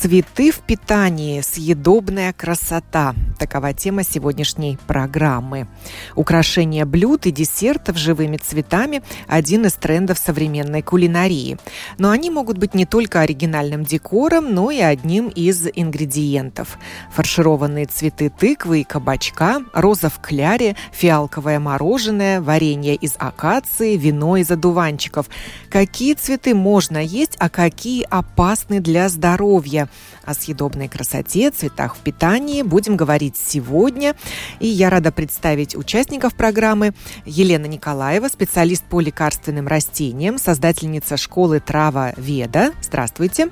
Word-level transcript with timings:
Цветы 0.00 0.52
в 0.52 0.60
питании, 0.60 1.40
съедобная 1.40 2.32
красота. 2.32 3.16
Такова 3.36 3.72
тема 3.72 4.04
сегодняшней 4.04 4.78
программы. 4.86 5.66
Украшение 6.14 6.84
блюд 6.84 7.26
и 7.26 7.32
десертов 7.32 7.96
живыми 7.96 8.36
цветами– 8.36 9.02
один 9.26 9.66
из 9.66 9.72
трендов 9.72 10.18
современной 10.18 10.82
кулинарии. 10.82 11.58
Но 11.98 12.10
они 12.10 12.30
могут 12.30 12.58
быть 12.58 12.74
не 12.74 12.86
только 12.86 13.22
оригинальным 13.22 13.82
декором, 13.82 14.54
но 14.54 14.70
и 14.70 14.78
одним 14.78 15.30
из 15.30 15.66
ингредиентов. 15.66 16.78
Фаршированные 17.12 17.86
цветы 17.86 18.30
тыквы 18.30 18.82
и 18.82 18.84
кабачка, 18.84 19.62
роза 19.72 20.10
в 20.10 20.20
кляре, 20.20 20.76
фиалковое 20.92 21.58
мороженое, 21.58 22.40
варенье 22.40 22.94
из 22.94 23.14
акации, 23.18 23.96
вино 23.96 24.36
из 24.36 24.48
одуванчиков. 24.48 25.26
Какие 25.68 26.14
цветы 26.14 26.54
можно 26.54 26.98
есть, 26.98 27.34
а 27.40 27.48
какие 27.48 28.06
опасны 28.08 28.78
для 28.78 29.08
здоровья? 29.08 29.87
О 30.24 30.34
съедобной 30.34 30.88
красоте, 30.88 31.50
цветах 31.50 31.96
в 31.96 32.00
питании 32.00 32.62
будем 32.62 32.96
говорить 32.96 33.36
сегодня. 33.36 34.14
И 34.60 34.66
я 34.66 34.90
рада 34.90 35.12
представить 35.12 35.74
участников 35.74 36.34
программы. 36.34 36.92
Елена 37.24 37.66
Николаева, 37.66 38.28
специалист 38.28 38.84
по 38.84 39.00
лекарственным 39.00 39.66
растениям, 39.68 40.38
создательница 40.38 41.16
школы 41.16 41.60
Трава 41.60 42.12
Веда. 42.16 42.72
Здравствуйте. 42.82 43.48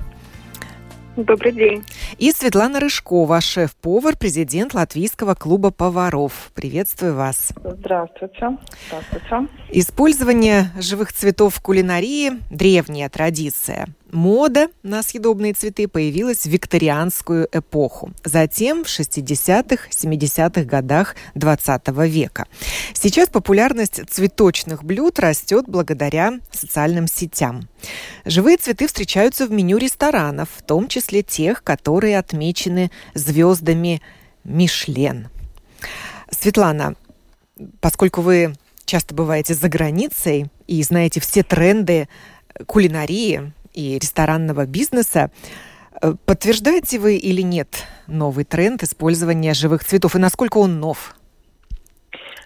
Добрый 1.17 1.51
день. 1.51 1.83
И 2.19 2.31
Светлана 2.31 2.79
Рыжкова, 2.79 3.41
шеф-повар, 3.41 4.15
президент 4.15 4.75
Латвийского 4.75 5.33
клуба 5.33 5.71
поваров. 5.71 6.51
Приветствую 6.53 7.15
вас. 7.15 7.53
Здравствуйте. 7.55 8.57
Здравствуйте. 8.87 9.47
Использование 9.71 10.71
живых 10.79 11.11
цветов 11.11 11.55
в 11.55 11.61
кулинарии– 11.61 12.33
древняя 12.51 13.09
традиция. 13.09 13.87
Мода 14.11 14.69
на 14.83 15.03
съедобные 15.03 15.53
цветы 15.53 15.87
появилась 15.87 16.43
в 16.43 16.45
викторианскую 16.45 17.49
эпоху, 17.51 18.13
затем 18.23 18.85
в 18.85 18.87
60-х, 18.87 19.89
70-х 19.89 20.63
годах 20.63 21.15
20 21.35 21.87
века. 22.07 22.47
Сейчас 22.93 23.27
популярность 23.27 24.01
цветочных 24.09 24.85
блюд 24.85 25.19
растет 25.19 25.65
благодаря 25.67 26.39
социальным 26.51 27.07
сетям. 27.07 27.67
Живые 28.23 28.57
цветы 28.57 28.87
встречаются 28.87 29.45
в 29.45 29.51
меню 29.51 29.77
ресторанов, 29.77 30.49
в 30.55 30.63
том 30.63 30.87
числе 30.87 31.21
тех, 31.21 31.61
которые 31.63 32.17
отмечены 32.17 32.91
звездами 33.13 34.01
Мишлен. 34.45 35.27
Светлана, 36.31 36.95
поскольку 37.81 38.21
вы 38.21 38.55
часто 38.85 39.13
бываете 39.13 39.53
за 39.53 39.67
границей 39.67 40.49
и 40.65 40.81
знаете 40.81 41.19
все 41.19 41.43
тренды 41.43 42.07
кулинарии, 42.65 43.51
и 43.77 43.99
ресторанного 43.99 44.65
бизнеса. 44.65 45.29
Э, 46.01 46.13
подтверждаете 46.25 46.99
вы 46.99 47.17
или 47.17 47.41
нет 47.41 47.85
новый 48.07 48.43
тренд 48.43 48.81
использования 48.83 49.53
живых 49.53 49.83
цветов 49.83 50.15
и 50.15 50.19
насколько 50.19 50.57
он 50.57 50.79
нов? 50.79 51.15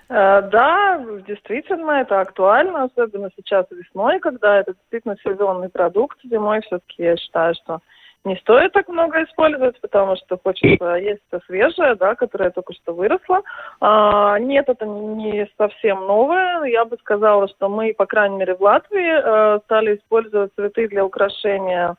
Э, 0.09 0.41
да, 0.41 1.03
действительно, 1.25 1.91
это 2.01 2.19
актуально, 2.19 2.83
особенно 2.83 3.29
сейчас 3.37 3.65
весной, 3.71 4.19
когда 4.19 4.59
это 4.59 4.73
действительно 4.73 5.15
сезонный 5.23 5.69
продукт. 5.69 6.17
Зимой 6.23 6.61
все-таки 6.61 7.03
я 7.03 7.15
считаю, 7.15 7.55
что 7.55 7.79
не 8.23 8.35
стоит 8.37 8.71
так 8.73 8.87
много 8.87 9.23
использовать, 9.23 9.79
потому 9.81 10.15
что 10.15 10.37
хочется 10.37 10.95
есть 10.95 11.21
свежее, 11.47 11.95
да, 11.95 12.15
которое 12.15 12.51
только 12.51 12.73
что 12.73 12.93
выросло. 12.93 13.41
А, 13.79 14.37
нет, 14.39 14.69
это 14.69 14.85
не 14.85 15.49
совсем 15.57 16.05
новое. 16.05 16.63
Я 16.65 16.85
бы 16.85 16.97
сказала, 16.97 17.47
что 17.47 17.69
мы, 17.69 17.93
по 17.93 18.05
крайней 18.05 18.37
мере, 18.37 18.55
в 18.55 18.61
Латвии 18.61 19.55
э, 19.55 19.59
стали 19.65 19.95
использовать 19.95 20.53
цветы 20.55 20.87
для 20.87 21.03
украшения 21.03 21.95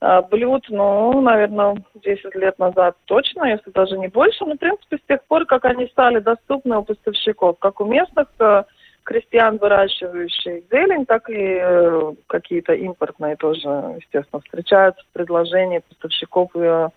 э, 0.00 0.22
блюд, 0.30 0.64
ну, 0.68 1.20
наверное, 1.20 1.76
10 1.94 2.34
лет 2.34 2.58
назад 2.58 2.96
точно, 3.04 3.44
если 3.44 3.70
даже 3.70 3.96
не 3.96 4.08
больше. 4.08 4.44
Но, 4.44 4.54
в 4.54 4.58
принципе, 4.58 4.98
с 4.98 5.06
тех 5.06 5.24
пор, 5.26 5.46
как 5.46 5.64
они 5.66 5.86
стали 5.86 6.18
доступны 6.18 6.78
у 6.78 6.82
поставщиков, 6.82 7.58
как 7.60 7.80
у 7.80 7.84
местных 7.84 8.26
э, 8.40 8.64
крестьян, 9.04 9.58
выращивающих 9.58 10.64
зелень, 10.70 11.06
так 11.06 11.28
и 11.30 11.58
э, 11.60 12.12
какие-то 12.26 12.72
импортные 12.74 13.36
тоже, 13.36 13.68
естественно, 13.98 14.42
встречаются 14.42 15.02
в 15.04 15.12
предложении 15.12 15.80
поставщиков 15.88 16.50
э, 16.56 16.88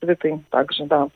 цветы 0.00 0.40
также, 0.50 0.84
да. 0.86 1.08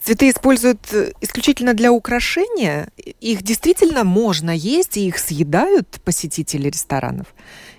Цветы 0.00 0.30
используют 0.30 0.92
э, 0.94 1.12
исключительно 1.20 1.74
для 1.74 1.92
украшения? 1.92 2.88
Их 3.20 3.42
действительно 3.42 4.02
можно 4.02 4.50
есть, 4.50 4.96
и 4.96 5.06
их 5.06 5.18
съедают 5.18 5.86
посетители 6.04 6.68
ресторанов? 6.68 7.26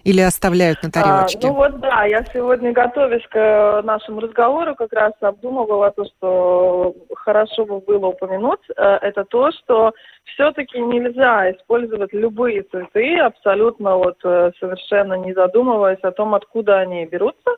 Или 0.03 0.21
оставляют 0.21 0.83
на 0.83 0.91
тарелочке? 0.91 1.47
А, 1.47 1.47
ну 1.47 1.53
вот 1.55 1.79
да, 1.79 2.05
я 2.05 2.23
сегодня, 2.31 2.73
готовясь 2.73 3.25
к 3.27 3.35
э, 3.35 3.81
нашему 3.81 4.21
разговору, 4.21 4.75
как 4.75 4.93
раз 4.93 5.13
обдумывала 5.19 5.91
то, 5.91 6.05
что 6.05 6.95
хорошо 7.15 7.65
бы 7.65 7.79
было 7.79 8.07
упомянуть. 8.07 8.61
Э, 8.77 8.99
это 9.01 9.25
то, 9.25 9.51
что 9.51 9.93
все-таки 10.25 10.79
нельзя 10.79 11.51
использовать 11.51 12.13
любые 12.13 12.63
цветы, 12.63 13.17
абсолютно 13.17 13.97
вот 13.97 14.17
совершенно 14.21 15.15
не 15.15 15.33
задумываясь 15.33 16.03
о 16.03 16.11
том, 16.11 16.35
откуда 16.35 16.79
они 16.79 17.05
берутся. 17.05 17.51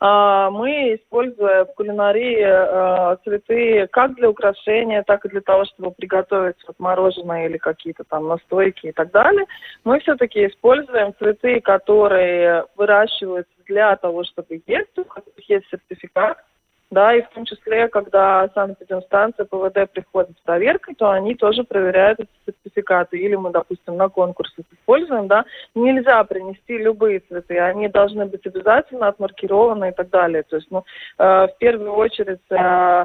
А, 0.00 0.50
мы, 0.50 0.94
используя 0.94 1.64
в 1.64 1.74
кулинарии 1.74 2.40
а, 2.40 3.16
цветы 3.24 3.88
как 3.90 4.14
для 4.14 4.30
украшения, 4.30 5.02
так 5.02 5.24
и 5.24 5.28
для 5.28 5.40
того, 5.40 5.64
чтобы 5.64 5.90
приготовить 5.90 6.56
вот 6.68 6.78
мороженое 6.78 7.48
или 7.48 7.58
какие-то 7.58 8.04
там 8.04 8.28
настойки 8.28 8.86
и 8.86 8.92
так 8.92 9.10
далее, 9.10 9.46
мы 9.82 9.98
все-таки 10.00 10.46
используем 10.46 11.14
цветы, 11.18 11.60
которые 11.60 12.66
выращиваются 12.76 13.52
для 13.66 13.96
того, 13.96 14.22
чтобы 14.24 14.62
есть, 14.66 14.96
у 14.98 15.04
которых 15.04 15.50
есть 15.50 15.66
сертификат, 15.68 16.38
да, 16.90 17.14
и 17.14 17.22
в 17.22 17.28
том 17.30 17.44
числе, 17.44 17.88
когда 17.88 18.48
санэпидемстанция 18.54 19.44
ПВД 19.44 19.90
приходит 19.92 20.38
с 20.38 20.40
проверкой, 20.42 20.94
то 20.94 21.10
они 21.10 21.34
тоже 21.34 21.64
проверяют 21.64 22.20
эти 22.20 22.30
сертификаты. 22.46 23.18
Или 23.18 23.34
мы, 23.34 23.50
допустим, 23.50 23.96
на 23.96 24.08
конкурсе 24.08 24.64
используем, 24.72 25.28
да, 25.28 25.44
нельзя 25.74 26.24
принести 26.24 26.78
любые 26.78 27.20
цветы, 27.20 27.58
они 27.58 27.88
должны 27.88 28.24
быть 28.24 28.46
обязательно 28.46 29.08
отмаркированы 29.08 29.90
и 29.90 29.92
так 29.92 30.08
далее. 30.08 30.42
То 30.44 30.56
есть, 30.56 30.70
ну, 30.70 30.84
э, 31.18 31.48
в 31.48 31.58
первую 31.58 31.92
очередь, 31.92 32.40
э, 32.50 33.04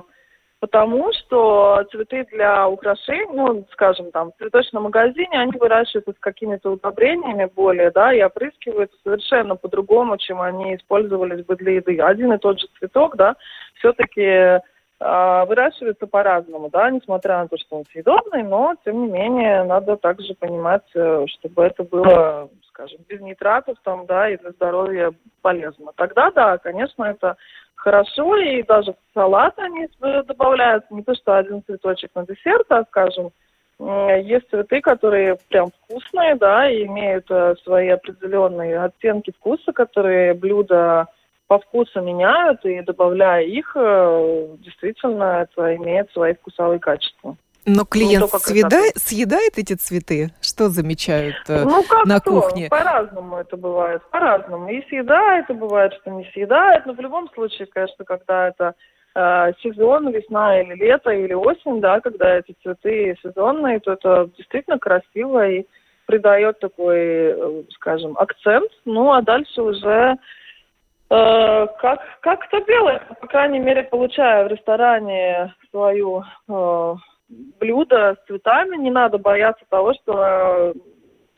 потому 0.63 1.12
что 1.12 1.84
цветы 1.91 2.25
для 2.31 2.69
украшений, 2.69 3.28
ну, 3.34 3.68
скажем, 3.74 4.12
там, 4.12 4.31
в 4.31 4.38
цветочном 4.38 4.84
магазине, 4.84 5.38
они 5.38 5.51
выращиваются 5.59 6.13
с 6.13 6.19
какими-то 6.22 6.72
удобрениями 6.72 7.51
более, 7.53 7.91
да, 7.91 8.13
и 8.13 8.24
опрыскиваются 8.24 8.96
совершенно 9.03 9.57
по-другому, 9.57 10.18
чем 10.18 10.40
они 10.40 10.78
использовались 10.78 11.44
бы 11.44 11.57
для 11.57 11.74
еды. 11.74 12.00
Один 12.00 12.31
и 12.31 12.38
тот 12.38 12.62
же 12.62 12.68
цветок, 12.79 13.18
да, 13.18 13.35
все-таки 13.74 14.62
э, 15.03 15.46
выращивается 15.46 16.08
по-разному, 16.08 16.69
да, 16.69 16.90
несмотря 16.90 17.40
на 17.40 17.47
то, 17.47 17.58
что 17.58 17.78
он 17.78 17.86
съедобный, 17.91 18.44
но, 18.44 18.75
тем 18.86 19.03
не 19.03 19.12
менее, 19.12 19.64
надо 19.64 19.97
также 19.97 20.34
понимать, 20.36 20.90
э, 20.96 21.25
чтобы 21.28 21.64
это 21.64 21.84
было, 21.84 22.50
скажем, 22.69 23.00
без 23.08 23.19
нитратов 23.22 23.78
там, 23.84 24.06
да, 24.06 24.30
и 24.30 24.38
для 24.38 24.52
здоровья 24.52 25.12
полезно. 25.42 25.92
Тогда, 25.96 26.31
да, 26.31 26.58
конечно, 26.58 27.03
это 27.03 27.36
хорошо, 27.75 28.38
и 28.38 28.63
даже 28.63 28.94
в 28.94 29.13
салат 29.13 29.59
они 29.59 29.90
добавляют 30.00 30.90
не 30.90 31.03
то, 31.03 31.13
что 31.16 31.38
один 31.38 31.63
цветочек 31.63 32.12
на 32.16 32.25
десерт, 32.25 32.66
а, 32.69 32.83
скажем, 32.86 33.31
есть 33.80 34.50
цветы, 34.50 34.81
которые 34.81 35.38
прям 35.50 35.72
вкусные, 35.72 36.36
да, 36.36 36.69
и 36.69 36.86
имеют 36.86 37.25
э, 37.30 37.56
свои 37.63 37.89
определенные 37.89 38.80
оттенки 38.80 39.31
вкуса, 39.31 39.74
которые 39.74 40.36
блюда 40.36 41.07
по 41.53 41.59
вкусу 41.59 42.01
меняют, 42.01 42.65
и 42.65 42.81
добавляя 42.81 43.44
их, 43.44 43.73
э, 43.75 44.47
действительно, 44.59 45.44
это 45.44 45.75
имеет 45.75 46.11
свои 46.11 46.33
вкусовые 46.33 46.79
качества. 46.79 47.35
Но 47.67 47.85
клиент 47.85 48.27
ну, 48.33 48.39
съедает, 48.39 48.94
съедает 48.97 49.57
эти 49.57 49.73
цветы? 49.73 50.31
Что 50.41 50.69
замечают 50.69 51.35
э, 51.47 51.63
ну, 51.63 51.83
как 51.83 52.05
на 52.05 52.19
кто? 52.19 52.41
кухне? 52.41 52.69
По-разному 52.69 53.38
это 53.38 53.55
бывает, 53.55 54.01
по-разному. 54.09 54.67
И 54.67 54.83
съедает, 54.88 55.47
и 55.51 55.53
бывает, 55.53 55.94
что 55.94 56.09
не 56.09 56.25
съедает. 56.33 56.88
Но 56.88 56.94
в 56.94 57.00
любом 57.00 57.29
случае, 57.35 57.67
конечно, 57.67 58.03
когда 58.03 58.47
это 58.47 58.73
э, 59.13 59.51
сезон, 59.61 60.09
весна 60.09 60.59
или 60.59 60.73
лето, 60.73 61.11
или 61.11 61.33
осень, 61.33 61.81
да, 61.81 62.01
когда 62.01 62.39
эти 62.39 62.55
цветы 62.63 63.15
сезонные, 63.21 63.79
то 63.79 63.94
это 63.94 64.27
действительно 64.35 64.79
красиво 64.79 65.47
и 65.47 65.65
придает 66.07 66.59
такой, 66.59 66.97
э, 66.97 67.63
скажем, 67.75 68.17
акцент. 68.17 68.71
Ну, 68.85 69.11
а 69.11 69.21
дальше 69.21 69.61
уже 69.61 70.17
как, 71.13 72.00
как 72.21 72.45
это 72.45 72.65
делать? 72.65 73.01
По 73.21 73.27
крайней 73.27 73.60
мере, 73.60 73.83
получая 73.83 74.45
в 74.45 74.48
ресторане 74.48 75.54
свою 75.69 76.24
э, 76.48 76.95
блюдо 77.60 78.15
с 78.15 78.27
цветами, 78.27 78.77
не 78.77 78.92
надо 78.92 79.18
бояться 79.18 79.65
того, 79.69 79.94
что 79.94 80.74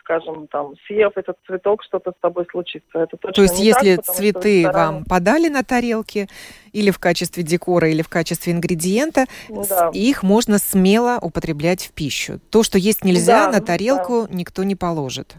скажем, 0.05 0.47
там, 0.47 0.75
съев 0.85 1.13
этот 1.15 1.35
цветок, 1.47 1.83
что-то 1.83 2.11
с 2.11 2.21
тобой 2.21 2.45
случится. 2.51 2.99
Это 2.99 3.17
точно 3.17 3.33
То 3.33 3.41
есть, 3.41 3.59
если 3.59 3.95
так, 3.95 4.05
цветы 4.05 4.69
вам 4.71 5.03
подали 5.03 5.49
на 5.49 5.63
тарелке, 5.63 6.27
или 6.73 6.91
в 6.91 6.99
качестве 6.99 7.41
декора, 7.41 7.89
или 7.89 8.03
в 8.03 8.07
качестве 8.07 8.53
ингредиента, 8.53 9.25
да. 9.49 9.89
их 9.93 10.21
можно 10.21 10.59
смело 10.59 11.17
употреблять 11.19 11.87
в 11.87 11.91
пищу. 11.91 12.39
То, 12.51 12.61
что 12.61 12.77
есть 12.77 13.03
нельзя, 13.03 13.47
да, 13.47 13.53
на 13.53 13.65
тарелку 13.65 14.27
да. 14.27 14.35
никто 14.35 14.63
не 14.63 14.75
положит. 14.75 15.35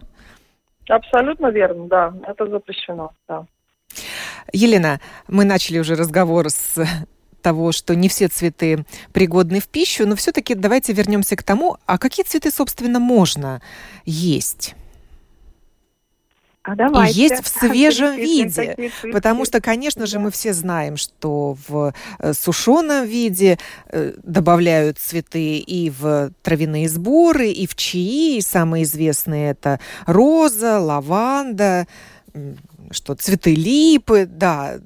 Абсолютно 0.88 1.46
верно, 1.48 1.86
да, 1.86 2.14
это 2.26 2.46
запрещено, 2.48 3.12
да. 3.28 3.46
Елена, 4.52 5.00
мы 5.28 5.44
начали 5.44 5.78
уже 5.78 5.94
разговор 5.94 6.50
с 6.50 6.86
того, 7.42 7.70
что 7.72 7.94
не 7.94 8.08
все 8.08 8.28
цветы 8.28 8.84
пригодны 9.12 9.60
в 9.60 9.68
пищу, 9.68 10.06
но 10.06 10.16
все-таки 10.16 10.54
давайте 10.54 10.92
вернемся 10.92 11.36
к 11.36 11.42
тому, 11.42 11.76
а 11.86 11.96
какие 11.96 12.26
цветы, 12.26 12.50
собственно, 12.50 12.98
можно 12.98 13.62
есть? 14.04 14.74
А 16.66 16.74
давайте. 16.74 17.12
И 17.12 17.22
есть 17.22 17.44
в 17.44 17.46
свежем 17.60 18.16
виде. 18.16 18.90
Потому 19.12 19.44
что, 19.44 19.60
конечно 19.60 20.06
же, 20.06 20.18
мы 20.18 20.32
все 20.32 20.52
знаем, 20.52 20.96
что 20.96 21.56
в 21.68 21.94
э, 22.18 22.32
сушеном 22.34 23.06
виде 23.06 23.58
э, 23.86 24.14
добавляют 24.24 24.98
цветы 24.98 25.58
и 25.58 25.90
в 25.90 26.32
травяные 26.42 26.88
сборы, 26.88 27.50
и 27.50 27.68
в 27.68 27.76
чаи. 27.76 28.38
И 28.38 28.40
самые 28.40 28.82
известные 28.82 29.52
это 29.52 29.78
роза, 30.06 30.80
лаванда, 30.80 31.86
что 32.96 33.14
цветы 33.14 33.54
липы, 33.54 34.26
да, 34.26 34.78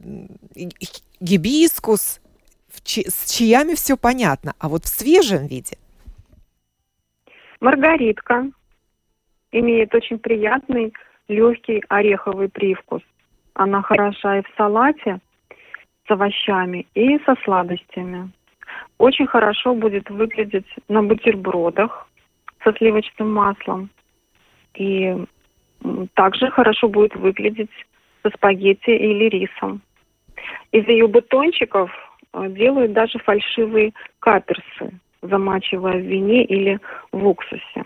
гибискус 1.20 2.20
с 2.84 3.32
чаями 3.32 3.74
все 3.74 3.96
понятно, 3.96 4.54
а 4.58 4.68
вот 4.68 4.84
в 4.84 4.88
свежем 4.88 5.46
виде? 5.46 5.76
Маргаритка 7.60 8.50
имеет 9.52 9.94
очень 9.94 10.18
приятный 10.18 10.92
легкий 11.28 11.82
ореховый 11.88 12.48
привкус. 12.48 13.02
Она 13.54 13.82
хороша 13.82 14.38
и 14.38 14.42
в 14.42 14.56
салате 14.56 15.20
с 16.06 16.10
овощами, 16.10 16.86
и 16.94 17.18
со 17.24 17.36
сладостями. 17.44 18.30
Очень 18.98 19.26
хорошо 19.26 19.74
будет 19.74 20.08
выглядеть 20.10 20.66
на 20.88 21.02
бутербродах 21.02 22.08
со 22.64 22.72
сливочным 22.72 23.32
маслом. 23.32 23.90
И 24.74 25.16
также 26.14 26.50
хорошо 26.50 26.88
будет 26.88 27.14
выглядеть 27.16 27.70
со 28.22 28.30
спагетти 28.30 28.90
или 28.90 29.28
рисом. 29.28 29.82
Из 30.72 30.86
ее 30.86 31.06
бутончиков 31.06 31.90
а, 32.32 32.48
делают 32.48 32.92
даже 32.92 33.18
фальшивые 33.18 33.92
каперсы, 34.20 34.92
замачивая 35.22 35.98
в 35.98 36.06
вине 36.06 36.44
или 36.44 36.78
в 37.12 37.26
уксусе. 37.26 37.84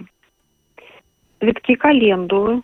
Цветки 1.41 1.75
календулы 1.75 2.63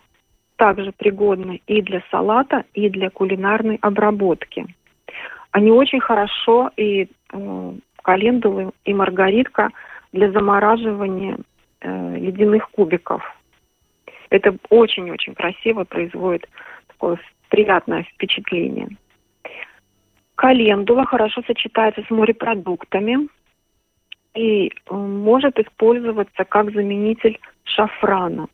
также 0.55 0.91
пригодны 0.91 1.61
и 1.67 1.81
для 1.81 2.03
салата, 2.11 2.65
и 2.73 2.89
для 2.89 3.09
кулинарной 3.09 3.79
обработки. 3.81 4.65
Они 5.51 5.71
очень 5.71 5.99
хорошо 5.99 6.69
и 6.77 7.07
э, 7.33 7.73
календулы 8.03 8.71
и 8.85 8.93
маргаритка 8.93 9.71
для 10.13 10.31
замораживания 10.31 11.37
э, 11.81 12.17
ледяных 12.17 12.69
кубиков. 12.71 13.23
Это 14.29 14.55
очень-очень 14.69 15.33
красиво 15.35 15.83
производит 15.83 16.47
такое 16.87 17.19
приятное 17.51 18.03
впечатление. 18.03 18.87
Календула 20.35 21.05
хорошо 21.05 21.43
сочетается 21.45 22.01
с 22.07 22.09
морепродуктами 22.09 23.27
и 24.33 24.69
э, 24.69 24.71
может 24.89 25.59
использоваться 25.59 26.45
как 26.45 26.73
заменитель 26.73 27.37
шафрана. 27.63 28.47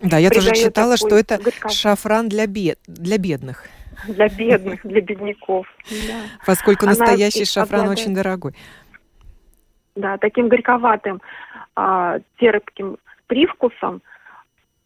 Да, 0.00 0.18
я 0.18 0.30
тоже 0.30 0.52
читала, 0.52 0.96
что 0.96 1.16
это 1.16 1.38
горько... 1.38 1.70
шафран 1.70 2.28
для, 2.28 2.46
бед... 2.46 2.78
для 2.86 3.16
бедных. 3.18 3.64
Для 4.06 4.28
бедных, 4.28 4.84
для 4.84 5.00
бедняков. 5.00 5.66
Да. 5.88 6.20
Поскольку 6.46 6.84
Она 6.84 6.94
настоящий 6.94 7.46
шафран 7.46 7.80
обладает... 7.80 7.98
очень 7.98 8.14
дорогой. 8.14 8.52
Да, 9.96 10.18
таким 10.18 10.48
горьковатым, 10.48 11.22
а, 11.74 12.18
терпким 12.38 12.98
привкусом. 13.26 14.02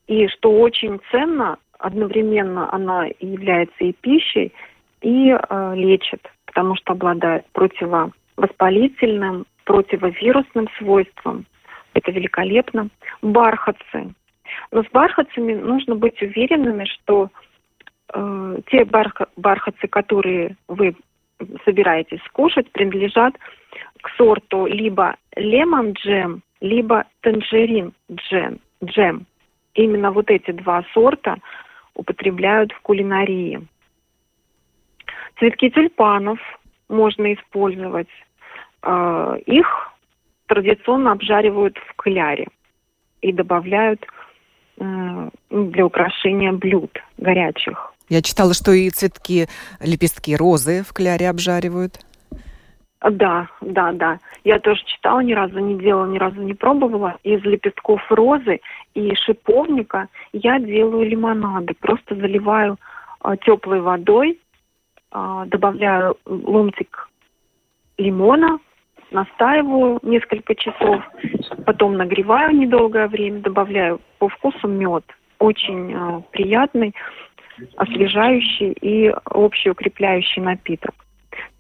И 0.07 0.29
что 0.29 0.53
очень 0.53 1.01
ценно, 1.11 1.59
одновременно 1.79 2.73
она 2.73 3.07
является 3.21 3.85
и 3.85 3.93
пищей, 3.93 4.53
и 5.01 5.31
э, 5.31 5.75
лечит, 5.75 6.21
потому 6.47 6.77
что 6.77 6.93
обладает 6.93 7.47
противовоспалительным, 7.53 9.47
противовирусным 9.65 10.69
свойством. 10.79 11.47
Это 11.95 12.11
великолепно. 12.11 12.89
Бархатцы. 13.23 14.13
Но 14.73 14.83
с 14.83 14.87
бархатцами 14.93 15.55
нужно 15.55 15.95
быть 15.95 16.21
уверенными, 16.21 16.85
что 16.85 17.31
э, 18.13 18.57
те 18.71 18.85
барх, 18.85 19.21
бархатцы, 19.37 19.87
которые 19.89 20.57
вы 20.67 20.97
собираетесь 21.65 22.21
скушать, 22.27 22.71
принадлежат 22.73 23.35
к 24.03 24.09
сорту 24.17 24.67
либо 24.67 25.17
лемон 25.37 25.93
джем, 25.93 26.43
либо 26.61 27.05
танжерин 27.21 27.93
джем. 28.11 28.59
джем. 28.85 29.27
Именно 29.75 30.11
вот 30.11 30.31
эти 30.31 30.51
два 30.51 30.85
сорта 30.93 31.37
употребляют 31.99 32.73
в 32.73 32.81
кулинарии. 32.81 33.67
Цветки 35.39 35.69
тюльпанов 35.69 36.39
можно 36.89 37.35
использовать. 37.35 38.09
А, 38.81 39.37
их 39.45 39.67
традиционно 40.47 41.13
обжаривают 41.13 41.77
в 41.77 41.95
кляре 41.97 42.49
и 43.21 43.33
добавляют 43.33 44.07
э, 44.79 45.31
для 45.51 45.85
украшения 45.85 46.53
блюд 46.53 46.91
горячих. 47.19 47.93
Я 48.09 48.23
читала, 48.23 48.55
что 48.55 48.73
и 48.73 48.89
цветки, 48.89 49.49
лепестки 49.81 50.35
розы 50.35 50.83
в 50.83 50.95
кляре 50.95 51.29
обжаривают. 51.29 52.01
Да, 53.01 53.49
да, 53.61 53.93
да. 53.93 54.19
Я 54.45 54.59
тоже 54.59 54.83
читала, 54.85 55.21
ни 55.21 55.33
разу 55.33 55.59
не 55.61 55.77
делала, 55.77 56.07
ни 56.07 56.19
разу 56.19 56.43
не 56.43 56.55
пробовала. 56.55 57.17
Из 57.23 57.43
лепестков 57.45 58.01
розы 58.11 58.61
и 58.95 59.15
шиповника 59.15 60.09
я 60.33 60.59
делаю 60.59 61.09
лимонады. 61.09 61.75
Просто 61.81 62.17
заливаю 62.17 62.77
э, 63.25 63.37
теплой 63.45 63.81
водой 63.81 64.39
а, 65.11 65.47
добавляю 65.47 66.17
ломтик 66.27 67.09
лимона, 67.97 68.59
настаиваю 69.11 69.99
несколько 70.03 70.55
часов, 70.55 71.03
потом 71.65 71.97
нагреваю 71.97 72.55
недолгое 72.55 73.09
время, 73.09 73.41
добавляю 73.41 74.01
по 74.19 74.29
вкусу 74.29 74.69
мед. 74.69 75.05
Очень 75.39 75.95
э, 75.95 76.23
приятный, 76.33 76.95
освежающий 77.77 78.73
и 78.73 79.09
общеукрепляющий 79.25 80.43
напиток. 80.43 80.95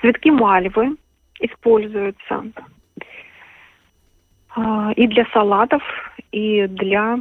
Цветки 0.00 0.30
мальвы 0.30 0.96
используются 1.40 2.44
э, 4.56 4.92
и 4.96 5.06
для 5.06 5.26
салатов, 5.32 5.82
и 6.32 6.66
для 6.66 7.18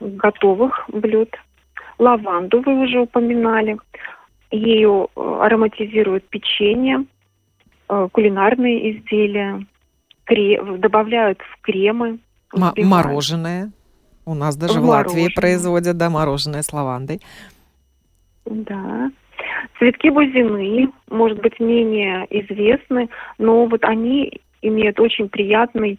готовых 0.00 0.84
блюд. 0.88 1.34
Лаванду 1.98 2.60
вы 2.62 2.84
уже 2.84 3.00
упоминали. 3.00 3.78
Ею 4.50 5.10
э, 5.14 5.38
ароматизируют 5.42 6.28
печенье, 6.28 7.04
э, 7.88 8.08
кулинарные 8.12 8.98
изделия, 8.98 9.66
крем, 10.24 10.80
добавляют 10.80 11.40
в 11.40 11.60
кремы. 11.60 12.18
М- 12.54 12.72
мороженое. 12.76 13.70
У 14.24 14.34
нас 14.34 14.56
даже 14.56 14.78
в, 14.80 14.82
в 14.82 14.88
Латвии 14.88 15.28
производят, 15.34 15.96
да, 15.96 16.10
мороженое 16.10 16.62
с 16.62 16.72
лавандой. 16.72 17.20
Да. 18.44 19.10
Цветки 19.78 20.08
бузины, 20.10 20.90
может 21.10 21.40
быть, 21.40 21.58
менее 21.60 22.26
известны, 22.30 23.08
но 23.38 23.66
вот 23.66 23.84
они 23.84 24.40
имеют 24.62 24.98
очень 25.00 25.28
приятный 25.28 25.98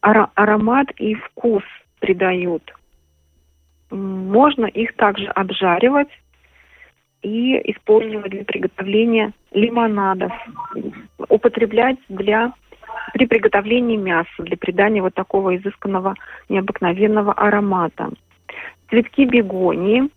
аромат 0.00 0.88
и 0.98 1.14
вкус 1.14 1.62
придают. 2.00 2.62
Можно 3.90 4.66
их 4.66 4.94
также 4.96 5.26
обжаривать 5.26 6.08
и 7.22 7.54
использовать 7.72 8.30
для 8.30 8.44
приготовления 8.44 9.32
лимонадов, 9.52 10.32
употреблять 11.28 11.98
для 12.08 12.52
при 13.12 13.26
приготовлении 13.26 13.96
мяса 13.96 14.28
для 14.38 14.56
придания 14.56 15.02
вот 15.02 15.14
такого 15.14 15.56
изысканного 15.56 16.14
необыкновенного 16.48 17.32
аромата. 17.32 18.10
Цветки 18.88 19.24
бегонии, 19.24 20.10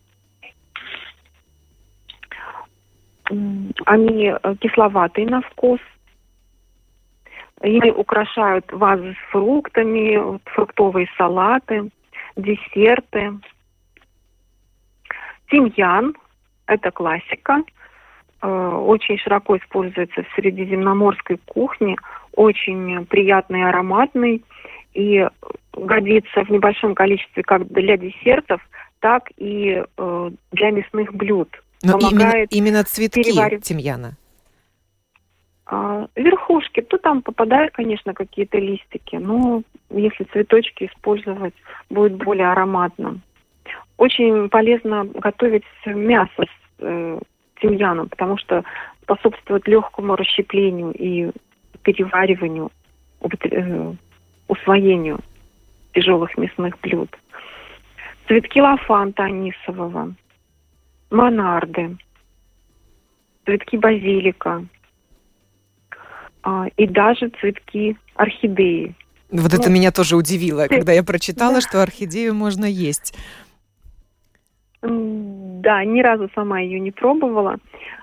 они 3.85 4.33
кисловатые 4.59 5.27
на 5.27 5.41
вкус, 5.41 5.79
ими 7.61 7.89
украшают 7.89 8.71
вазы 8.71 9.13
с 9.13 9.31
фруктами, 9.31 10.39
фруктовые 10.45 11.07
салаты, 11.17 11.89
десерты. 12.35 13.33
Тимьян 15.49 16.15
это 16.67 16.91
классика. 16.91 17.63
Э, 18.41 18.47
очень 18.47 19.17
широко 19.17 19.57
используется 19.57 20.23
в 20.23 20.35
средиземноморской 20.35 21.39
кухне. 21.45 21.95
Очень 22.33 23.05
приятный, 23.05 23.67
ароматный. 23.67 24.43
И 24.93 25.27
годится 25.73 26.43
в 26.43 26.49
небольшом 26.49 26.95
количестве 26.95 27.43
как 27.43 27.67
для 27.67 27.97
десертов, 27.97 28.61
так 28.99 29.29
и 29.37 29.83
э, 29.97 30.31
для 30.51 30.71
мясных 30.71 31.13
блюд. 31.13 31.49
Но 31.83 31.97
именно, 31.99 32.43
именно 32.49 32.83
цветки 32.83 33.59
тимьяна? 33.61 34.15
А, 35.69 36.07
верхушки, 36.15 36.81
то 36.81 36.97
там 36.97 37.21
попадают, 37.21 37.73
конечно, 37.73 38.13
какие-то 38.13 38.57
листики, 38.57 39.17
но 39.17 39.63
если 39.89 40.23
цветочки 40.25 40.85
использовать, 40.85 41.53
будет 41.89 42.15
более 42.15 42.51
ароматно. 42.51 43.19
Очень 43.97 44.47
полезно 44.49 45.05
готовить 45.05 45.65
мясо 45.85 46.43
с 46.43 46.79
э, 46.79 47.19
тимьяном, 47.61 48.07
потому 48.09 48.37
что 48.37 48.63
способствует 49.01 49.67
легкому 49.67 50.15
расщеплению 50.15 50.91
и 50.93 51.31
перевариванию, 51.81 52.71
э, 53.21 53.93
усвоению 54.47 55.19
тяжелых 55.93 56.37
мясных 56.37 56.79
блюд. 56.79 57.09
Цветки 58.27 58.61
лафанта 58.61 59.23
анисового, 59.23 60.13
монарды, 61.09 61.97
цветки 63.45 63.77
базилика 63.77 64.65
а, 66.43 66.67
и 66.77 66.87
даже 66.87 67.29
цветки 67.39 67.97
орхидеи. 68.15 68.95
Вот 69.31 69.51
ну, 69.51 69.59
это 69.59 69.69
меня 69.69 69.91
тоже 69.91 70.15
удивило, 70.15 70.67
когда 70.67 70.93
я 70.93 71.03
прочитала, 71.03 71.55
да. 71.55 71.61
что 71.61 71.83
орхидею 71.83 72.33
можно 72.33 72.65
есть. 72.65 73.13
Да, 74.81 75.83
ни 75.83 76.01
разу 76.01 76.29
сама 76.33 76.59
ее 76.59 76.79
не 76.79 76.91
пробовала. 76.91 77.57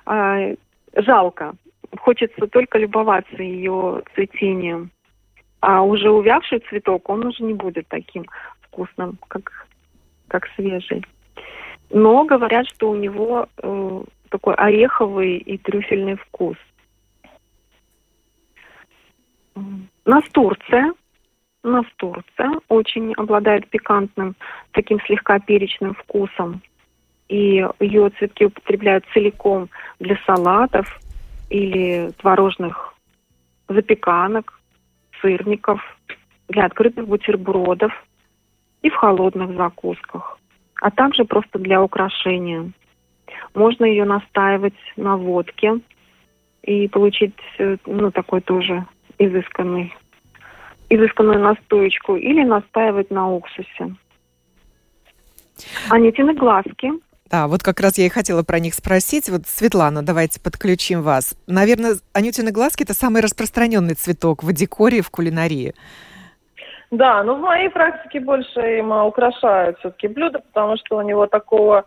А, 0.04 0.54
жалко. 0.96 1.54
Хочется 1.98 2.46
только 2.48 2.78
любоваться 2.78 3.42
ее 3.42 4.02
цветением. 4.14 4.90
А 5.60 5.82
уже 5.82 6.10
увявший 6.10 6.58
цветок, 6.68 7.08
он 7.08 7.24
уже 7.24 7.42
не 7.42 7.54
будет 7.54 7.88
таким 7.88 8.26
вкусным, 8.60 9.18
как, 9.28 9.66
как 10.28 10.46
свежий. 10.56 11.02
Но 11.90 12.24
говорят, 12.24 12.66
что 12.66 12.90
у 12.90 12.96
него 12.96 13.48
э, 13.56 14.02
такой 14.30 14.54
ореховый 14.54 15.36
и 15.36 15.58
трюфельный 15.58 16.16
вкус. 16.16 16.56
Настурция. 20.04 20.92
Настурция 21.62 22.60
очень 22.68 23.14
обладает 23.14 23.68
пикантным, 23.70 24.36
таким 24.72 25.00
слегка 25.00 25.38
перечным 25.38 25.94
вкусом 25.94 26.60
и 27.28 27.66
ее 27.80 28.10
цветки 28.18 28.44
употребляют 28.44 29.04
целиком 29.12 29.68
для 29.98 30.16
салатов 30.26 31.00
или 31.50 32.10
творожных 32.18 32.94
запеканок, 33.68 34.60
сырников, 35.20 35.80
для 36.48 36.66
открытых 36.66 37.06
бутербродов 37.08 37.92
и 38.82 38.90
в 38.90 38.94
холодных 38.94 39.56
закусках, 39.56 40.38
а 40.80 40.90
также 40.90 41.24
просто 41.24 41.58
для 41.58 41.82
украшения. 41.82 42.72
Можно 43.54 43.84
ее 43.84 44.04
настаивать 44.04 44.74
на 44.96 45.16
водке 45.16 45.80
и 46.62 46.88
получить 46.88 47.34
э, 47.58 47.76
ну, 47.86 48.10
такой 48.10 48.40
тоже 48.40 48.86
изысканный, 49.18 49.94
изысканную 50.90 51.40
настоечку 51.40 52.16
или 52.16 52.42
настаивать 52.42 53.10
на 53.10 53.30
уксусе. 53.30 53.94
Анютины 55.90 56.34
глазки 56.34 56.92
да, 57.30 57.48
вот 57.48 57.64
как 57.64 57.80
раз 57.80 57.98
я 57.98 58.06
и 58.06 58.10
хотела 58.10 58.44
про 58.44 58.60
них 58.60 58.74
спросить. 58.74 59.28
Вот, 59.28 59.48
Светлана, 59.48 60.02
давайте 60.04 60.38
подключим 60.38 61.02
вас. 61.02 61.34
Наверное, 61.48 61.96
анютины 62.12 62.52
глазки– 62.52 62.82
это 62.84 62.94
самый 62.94 63.22
распространенный 63.22 63.94
цветок 63.94 64.44
в 64.44 64.52
декоре, 64.52 65.02
в 65.02 65.10
кулинарии. 65.10 65.74
Да, 66.90 67.22
но 67.22 67.34
в 67.34 67.40
моей 67.40 67.70
практике 67.70 68.20
больше 68.20 68.78
им 68.78 68.92
украшают 68.92 69.78
все-таки 69.78 70.08
блюда, 70.08 70.40
потому 70.40 70.76
что 70.76 70.98
у 70.98 71.02
него 71.02 71.26
такого 71.26 71.86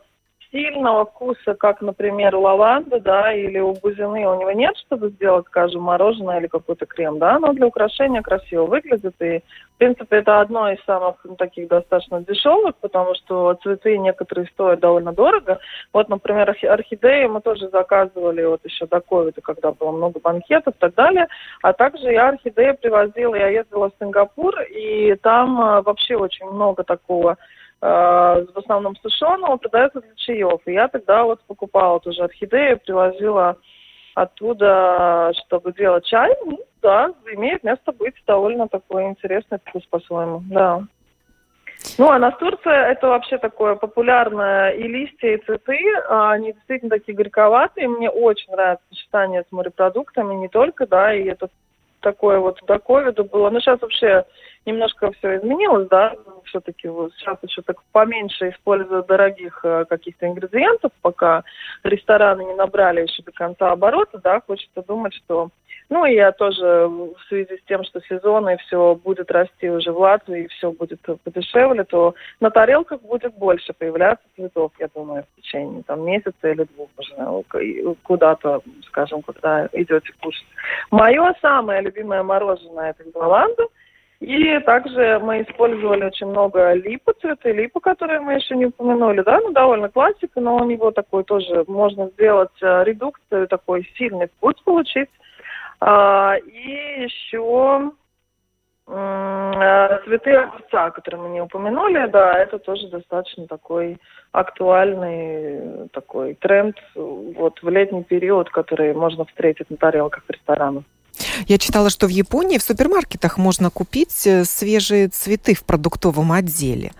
сильного 0.58 1.06
вкуса, 1.06 1.54
как, 1.54 1.82
например, 1.82 2.36
лаванда, 2.36 3.00
да, 3.00 3.32
или 3.32 3.60
у 3.60 3.74
бузины 3.74 4.28
у 4.28 4.40
него 4.40 4.52
нет, 4.52 4.76
чтобы 4.78 5.10
сделать, 5.10 5.46
скажем, 5.48 5.84
мороженое 5.84 6.40
или 6.40 6.48
какой-то 6.48 6.88
крем, 6.88 7.20
да, 7.20 7.38
но 7.38 7.54
для 7.54 7.68
украшения 7.68 8.24
красиво 8.24 8.66
выглядит. 8.66 9.14
И, 9.22 9.40
в 9.76 9.78
принципе, 9.78 10.18
это 10.18 10.42
одно 10.42 10.72
из 10.72 10.84
самых 10.86 11.18
ну, 11.24 11.36
таких 11.36 11.68
достаточно 11.68 12.22
дешевых, 12.22 12.76
потому 12.78 13.14
что 13.16 13.54
цветы 13.62 13.98
некоторые 14.00 14.48
стоят 14.48 14.80
довольно 14.80 15.14
дорого. 15.14 15.60
Вот, 15.94 16.10
например, 16.10 16.50
орхидеи 16.50 17.28
мы 17.28 17.42
тоже 17.42 17.70
заказывали 17.70 18.44
вот 18.44 18.62
еще 18.64 18.88
до 18.88 19.00
ковида, 19.00 19.42
когда 19.42 19.72
было 19.72 19.92
много 19.92 20.20
банкетов 20.20 20.74
и 20.76 20.80
так 20.80 20.96
далее. 20.96 21.28
А 21.62 21.74
также 21.74 22.12
я 22.12 22.30
орхидеи 22.30 22.72
привозила, 22.82 23.36
я 23.36 23.50
ездила 23.50 23.90
в 23.90 24.04
Сингапур, 24.04 24.60
и 24.62 25.16
там 25.22 25.62
а, 25.62 25.82
вообще 25.84 26.16
очень 26.16 26.48
много 26.48 26.84
такого 26.84 27.38
Э, 27.38 27.38
в 27.80 28.54
основном 28.56 28.96
сушеного, 28.98 29.58
продается 29.58 30.02
для 30.02 30.16
чаев. 30.16 30.62
И 30.66 30.74
я 30.74 30.88
тогда 30.88 31.24
вот 31.24 31.42
покупала 31.48 32.00
тоже 32.00 32.24
орхидеи, 32.24 32.76
привозила 32.76 33.58
оттуда, 34.16 35.32
чтобы 35.46 35.74
делать 35.74 36.06
чай. 36.06 36.36
Ну, 36.46 36.60
да, 36.82 37.14
имеет 37.34 37.64
место 37.64 37.92
быть 37.92 38.16
довольно 38.26 38.68
такой 38.68 39.06
интересный 39.06 39.60
вкус 39.64 39.84
по-своему, 39.86 40.42
да. 40.50 40.82
Ну, 42.00 42.10
а 42.10 42.18
настурция 42.18 42.92
это 42.92 43.08
вообще 43.08 43.38
такое 43.38 43.76
популярное 43.76 44.72
и 44.72 44.88
листья, 44.88 45.36
и 45.36 45.46
цветы. 45.46 45.80
А 46.10 46.32
они 46.32 46.54
действительно 46.54 46.90
такие 46.90 47.16
горьковатые. 47.16 47.88
Мне 47.88 48.10
очень 48.10 48.52
нравится 48.52 48.86
сочетание 48.90 49.44
с 49.48 49.52
морепродуктами, 49.52 50.34
не 50.36 50.48
только, 50.48 50.88
да, 50.88 51.14
и 51.14 51.26
это 51.26 51.50
такое 52.02 52.40
вот 52.40 52.60
до 52.66 52.80
ковида 52.80 53.24
было. 53.24 53.50
Ну, 53.50 53.60
сейчас 53.60 53.82
вообще 53.82 54.26
немножко 54.68 55.12
все 55.14 55.38
изменилось, 55.38 55.88
да, 55.88 56.14
все-таки 56.46 56.88
вот 56.88 57.14
сейчас 57.14 57.38
еще 57.42 57.62
так 57.62 57.82
поменьше 57.92 58.50
используют 58.50 59.08
дорогих 59.08 59.62
э, 59.64 59.86
каких-то 59.86 60.28
ингредиентов, 60.28 60.92
пока 61.02 61.44
рестораны 61.84 62.44
не 62.44 62.54
набрали 62.54 63.02
еще 63.02 63.24
до 63.24 63.32
конца 63.32 63.72
оборота, 63.72 64.20
да, 64.20 64.42
хочется 64.46 64.84
думать, 64.84 65.14
что 65.14 65.50
ну, 65.90 66.04
я 66.04 66.34
тоже 66.34 66.88
в 66.88 67.16
связи 67.30 67.58
с 67.58 67.64
тем, 67.66 67.84
что 67.86 68.02
сезон 68.02 68.50
и 68.50 68.58
все 68.58 68.96
будет 68.96 69.32
расти 69.32 69.70
уже 69.70 69.92
в 69.92 70.00
Латвии, 70.00 70.44
и 70.44 70.48
все 70.50 70.72
будет 70.72 71.00
подешевле, 71.24 71.86
то 71.86 72.14
на 72.42 72.50
тарелках 72.50 73.02
будет 73.02 73.34
больше 73.36 73.72
появляться 73.74 74.26
цветов, 74.36 74.74
я 74.80 74.90
думаю, 74.94 75.24
в 75.24 75.42
течение 75.42 75.84
там, 75.84 76.06
месяца 76.06 76.52
или 76.52 76.66
двух 76.76 76.90
уже 76.98 77.96
куда-то, 78.04 78.62
скажем, 78.88 79.22
когда 79.22 79.70
идете 79.72 80.12
кушать. 80.22 80.48
Мое 80.92 81.34
самое 81.42 81.82
любимое 81.82 82.22
мороженое– 82.22 82.94
это 83.00 83.18
лаванда. 83.18 83.68
И 84.20 84.60
также 84.62 85.20
мы 85.20 85.44
использовали 85.44 86.06
очень 86.06 86.28
много 86.28 86.74
липа, 86.74 87.14
цветы 87.22 87.52
липа, 87.52 87.80
которые 87.80 88.20
мы 88.20 88.34
еще 88.34 88.56
не 88.56 88.66
упомянули, 88.66 89.22
да, 89.22 89.40
ну, 89.40 89.52
довольно 89.52 89.90
классика, 89.90 90.42
но 90.42 90.56
у 90.56 90.64
него 90.64 90.90
такой 90.92 91.24
тоже 91.24 91.64
можно 91.68 92.08
сделать 92.10 92.50
э, 92.62 92.84
редукцию, 92.84 93.48
такой 93.48 93.88
сильный 93.96 94.28
вкус 94.28 94.56
получить. 94.64 95.10
А, 95.80 96.36
и 96.36 97.04
еще 97.04 97.92
э, 98.88 100.00
цветы 100.06 100.32
огурца, 100.32 100.90
которые 100.90 101.22
мы 101.22 101.30
не 101.30 101.42
упомянули, 101.42 102.08
да, 102.08 102.40
это 102.40 102.58
тоже 102.58 102.88
достаточно 102.88 103.46
такой 103.46 104.00
актуальный 104.32 105.90
такой 105.90 106.34
тренд 106.34 106.76
вот 106.96 107.62
в 107.62 107.70
летний 107.70 108.04
период, 108.04 108.50
который 108.50 108.96
можно 108.96 109.26
встретить 109.26 109.70
на 109.70 109.78
тарелках 109.78 110.24
в 110.28 110.32
ресторанах. 110.32 110.84
Я 111.48 111.58
читала, 111.58 111.90
что 111.90 112.08
в 112.08 112.10
Японии 112.10 112.58
в 112.58 112.64
супермаркетах 112.64 113.38
можно 113.38 113.70
купить 113.70 114.26
э, 114.28 114.44
свежие 114.44 115.08
цветы 115.08 115.54
в 115.54 115.64
продуктовом 115.64 116.32
отделе. 116.32 116.92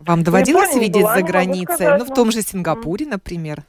Вам 0.00 0.22
доводилось 0.22 0.74
видеть 0.74 1.02
была, 1.02 1.14
за 1.16 1.22
границей? 1.22 1.74
Сказать, 1.74 1.98
ну, 2.00 2.04
в 2.04 2.14
том 2.14 2.30
же 2.30 2.42
Сингапуре, 2.42 3.06
например. 3.06 3.62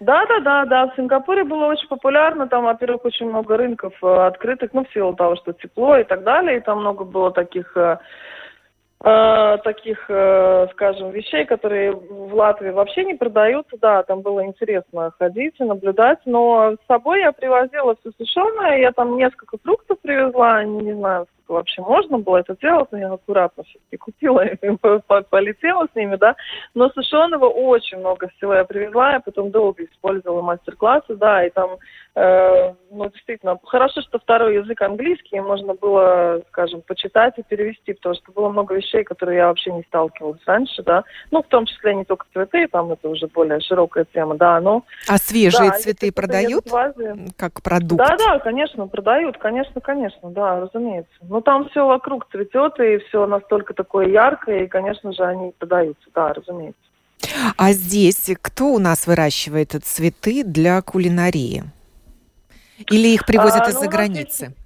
Да, 0.00 0.26
да, 0.26 0.40
да, 0.40 0.64
да. 0.66 0.86
В 0.86 0.96
Сингапуре 0.96 1.44
было 1.44 1.66
очень 1.66 1.88
популярно. 1.88 2.46
Там, 2.48 2.64
во-первых, 2.64 3.04
очень 3.04 3.28
много 3.28 3.56
рынков 3.56 3.92
э, 4.02 4.26
открытых, 4.26 4.70
ну, 4.72 4.84
в 4.84 4.92
силу 4.92 5.14
того, 5.14 5.36
что 5.36 5.52
тепло 5.52 5.96
и 5.96 6.04
так 6.04 6.22
далее. 6.24 6.58
И 6.58 6.60
там 6.60 6.80
много 6.80 7.04
было 7.04 7.30
таких 7.30 7.76
э, 9.04 9.58
таких, 9.64 10.04
э, 10.08 10.66
скажем, 10.72 11.10
вещей, 11.10 11.44
которые 11.44 11.92
в 11.92 12.34
Латвии 12.34 12.70
вообще 12.70 13.04
не 13.04 13.14
продаются. 13.14 13.76
Да, 13.80 14.02
там 14.02 14.22
было 14.22 14.44
интересно 14.44 15.12
ходить 15.18 15.54
и 15.58 15.64
наблюдать, 15.64 16.20
но 16.24 16.72
с 16.72 16.86
собой 16.86 17.20
я 17.20 17.32
привозила 17.32 17.96
все 18.00 18.10
сушеное. 18.18 18.78
Я 18.78 18.92
там 18.92 19.16
несколько 19.16 19.58
фруктов 19.58 19.98
привезла, 20.00 20.64
не 20.64 20.92
знаю, 20.94 21.26
вообще 21.54 21.82
можно 21.82 22.18
было 22.18 22.38
это 22.38 22.56
делать, 22.60 22.88
но 22.92 22.98
я 22.98 23.12
аккуратно 23.12 23.64
все-таки 23.64 23.96
купила 23.96 24.44
и 24.44 24.76
полетела 25.30 25.86
с 25.92 25.96
ними, 25.96 26.16
да. 26.16 26.36
Но 26.74 26.88
сушеного 26.90 27.46
очень 27.46 27.98
много 27.98 28.28
всего 28.36 28.54
я 28.54 28.64
привезла, 28.64 29.12
я 29.12 29.20
потом 29.20 29.50
долго 29.50 29.84
использовала 29.84 30.42
мастер-классы, 30.42 31.14
да, 31.16 31.44
и 31.44 31.50
там, 31.50 31.76
э, 32.14 32.74
ну, 32.90 33.10
действительно, 33.10 33.58
хорошо, 33.64 34.00
что 34.02 34.18
второй 34.18 34.56
язык 34.56 34.80
английский, 34.82 35.40
можно 35.40 35.74
было, 35.74 36.42
скажем, 36.48 36.82
почитать 36.82 37.34
и 37.38 37.42
перевести, 37.42 37.94
потому 37.94 38.14
что 38.14 38.32
было 38.32 38.48
много 38.48 38.74
вещей, 38.74 39.04
которые 39.04 39.38
я 39.38 39.48
вообще 39.48 39.72
не 39.72 39.82
сталкивалась 39.82 40.40
раньше, 40.46 40.82
да. 40.82 41.04
Ну, 41.30 41.42
в 41.42 41.46
том 41.48 41.66
числе 41.66 41.94
не 41.94 42.04
только 42.04 42.26
цветы, 42.32 42.66
там 42.68 42.92
это 42.92 43.08
уже 43.08 43.26
более 43.28 43.60
широкая 43.60 44.06
тема, 44.12 44.36
да, 44.36 44.60
но... 44.60 44.82
А 45.08 45.18
свежие 45.18 45.70
да, 45.70 45.78
цветы 45.78 46.12
продают 46.12 46.64
как 47.36 47.62
продукт? 47.62 47.98
Да, 47.98 48.16
да, 48.16 48.38
конечно, 48.38 48.86
продают, 48.86 49.38
конечно, 49.38 49.80
конечно, 49.80 50.30
да, 50.30 50.60
разумеется. 50.60 51.12
Ну, 51.36 51.42
там 51.42 51.68
все 51.68 51.86
вокруг 51.86 52.26
цветет, 52.30 52.80
и 52.80 52.96
все 52.96 53.26
настолько 53.26 53.74
такое 53.74 54.06
яркое, 54.06 54.64
и, 54.64 54.68
конечно 54.68 55.12
же, 55.12 55.22
они 55.22 55.52
продаются, 55.58 56.08
да, 56.14 56.32
разумеется. 56.32 56.80
А 57.58 57.72
здесь 57.72 58.30
кто 58.40 58.68
у 58.68 58.78
нас 58.78 59.06
выращивает 59.06 59.72
цветы 59.84 60.44
для 60.44 60.80
кулинарии? 60.80 61.64
Или 62.90 63.08
их 63.08 63.26
привозят 63.26 63.66
а, 63.66 63.68
из-за 63.68 63.84
ну, 63.84 63.90
границы? 63.90 64.44
Есть... 64.46 64.56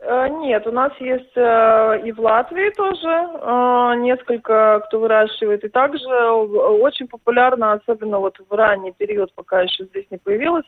Э, 0.00 0.28
нет, 0.28 0.66
у 0.66 0.72
нас 0.72 0.92
есть 1.00 1.36
э, 1.36 2.00
и 2.06 2.12
в 2.12 2.20
Латвии 2.20 2.70
тоже 2.70 3.08
э, 3.08 3.94
несколько, 3.98 4.80
кто 4.86 5.00
выращивает. 5.00 5.64
И 5.64 5.68
также 5.68 6.08
очень 6.08 7.08
популярно, 7.08 7.72
особенно 7.72 8.20
вот 8.20 8.38
в 8.48 8.54
ранний 8.54 8.92
период, 8.92 9.34
пока 9.34 9.60
еще 9.60 9.84
здесь 9.84 10.06
не 10.10 10.16
появилось, 10.16 10.64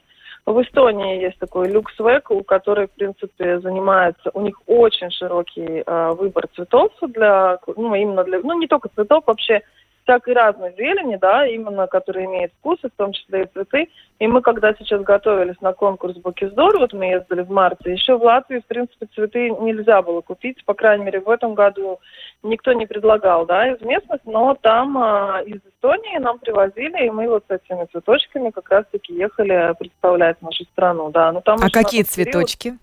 в 0.52 0.62
Эстонии 0.62 1.23
есть 1.23 1.38
такой 1.38 1.69
люксвек, 1.69 2.31
у 2.31 2.43
которой, 2.43 2.87
в 2.87 2.93
принципе, 2.93 3.61
занимается, 3.61 4.31
у 4.35 4.40
них 4.40 4.61
очень 4.67 5.11
широкий 5.11 5.83
выбор 6.14 6.49
цветов 6.55 6.93
для, 7.02 7.59
ну, 7.76 7.95
именно 7.95 8.25
для, 8.25 8.40
ну, 8.40 8.59
не 8.59 8.67
только 8.67 8.88
цветов, 8.88 9.25
вообще 9.26 9.62
всякой 10.09 10.35
разной 10.35 10.75
зелени, 10.77 11.17
да, 11.17 11.47
именно, 11.47 11.87
которая 11.87 12.25
имеет 12.25 12.53
вкус, 12.55 12.79
в 12.83 12.97
том 12.97 13.12
числе 13.12 13.43
и 13.43 13.47
цветы. 13.53 13.88
И 14.19 14.27
мы, 14.27 14.41
когда 14.41 14.73
сейчас 14.75 15.03
готовились 15.03 15.61
на 15.61 15.75
конкурс 15.75 16.17
Букиздор, 16.17 16.79
вот 16.79 16.95
мы 16.95 17.07
ездили 17.07 17.43
в 17.43 17.50
марте, 17.50 17.93
еще 17.93 18.17
в 18.17 18.23
Латвии, 18.23 18.61
в 18.61 18.67
принципе, 18.67 19.07
цветы 19.15 19.50
нельзя 19.50 20.00
было 20.00 20.23
купить, 20.23 20.65
по 20.65 20.73
крайней 20.73 21.05
мере, 21.05 21.21
в 21.21 21.29
этом 21.29 21.55
году 21.55 22.00
никто 22.43 22.73
не 22.73 22.87
предлагал, 22.87 23.45
да, 23.45 23.69
из 23.71 23.81
местных, 23.83 24.21
но 24.25 24.57
там 24.61 24.97
а, 24.97 25.43
из 25.45 25.61
Эстонии 25.75 26.19
нам 26.19 26.38
привозили, 26.38 27.07
и 27.07 27.11
мы 27.11 27.29
вот 27.29 27.45
с 27.49 27.50
этими 27.50 27.85
цветочками 27.93 28.50
как 28.50 28.71
раз-таки 28.71 29.15
ехали 29.15 29.75
представлять 29.79 30.41
нашу 30.41 30.65
страну, 30.65 31.11
да. 31.11 31.33
Но 31.33 31.43
там 31.43 31.59
а 31.62 31.71
какие 31.71 32.03
цветочки? 32.03 32.71
Период 32.71 32.81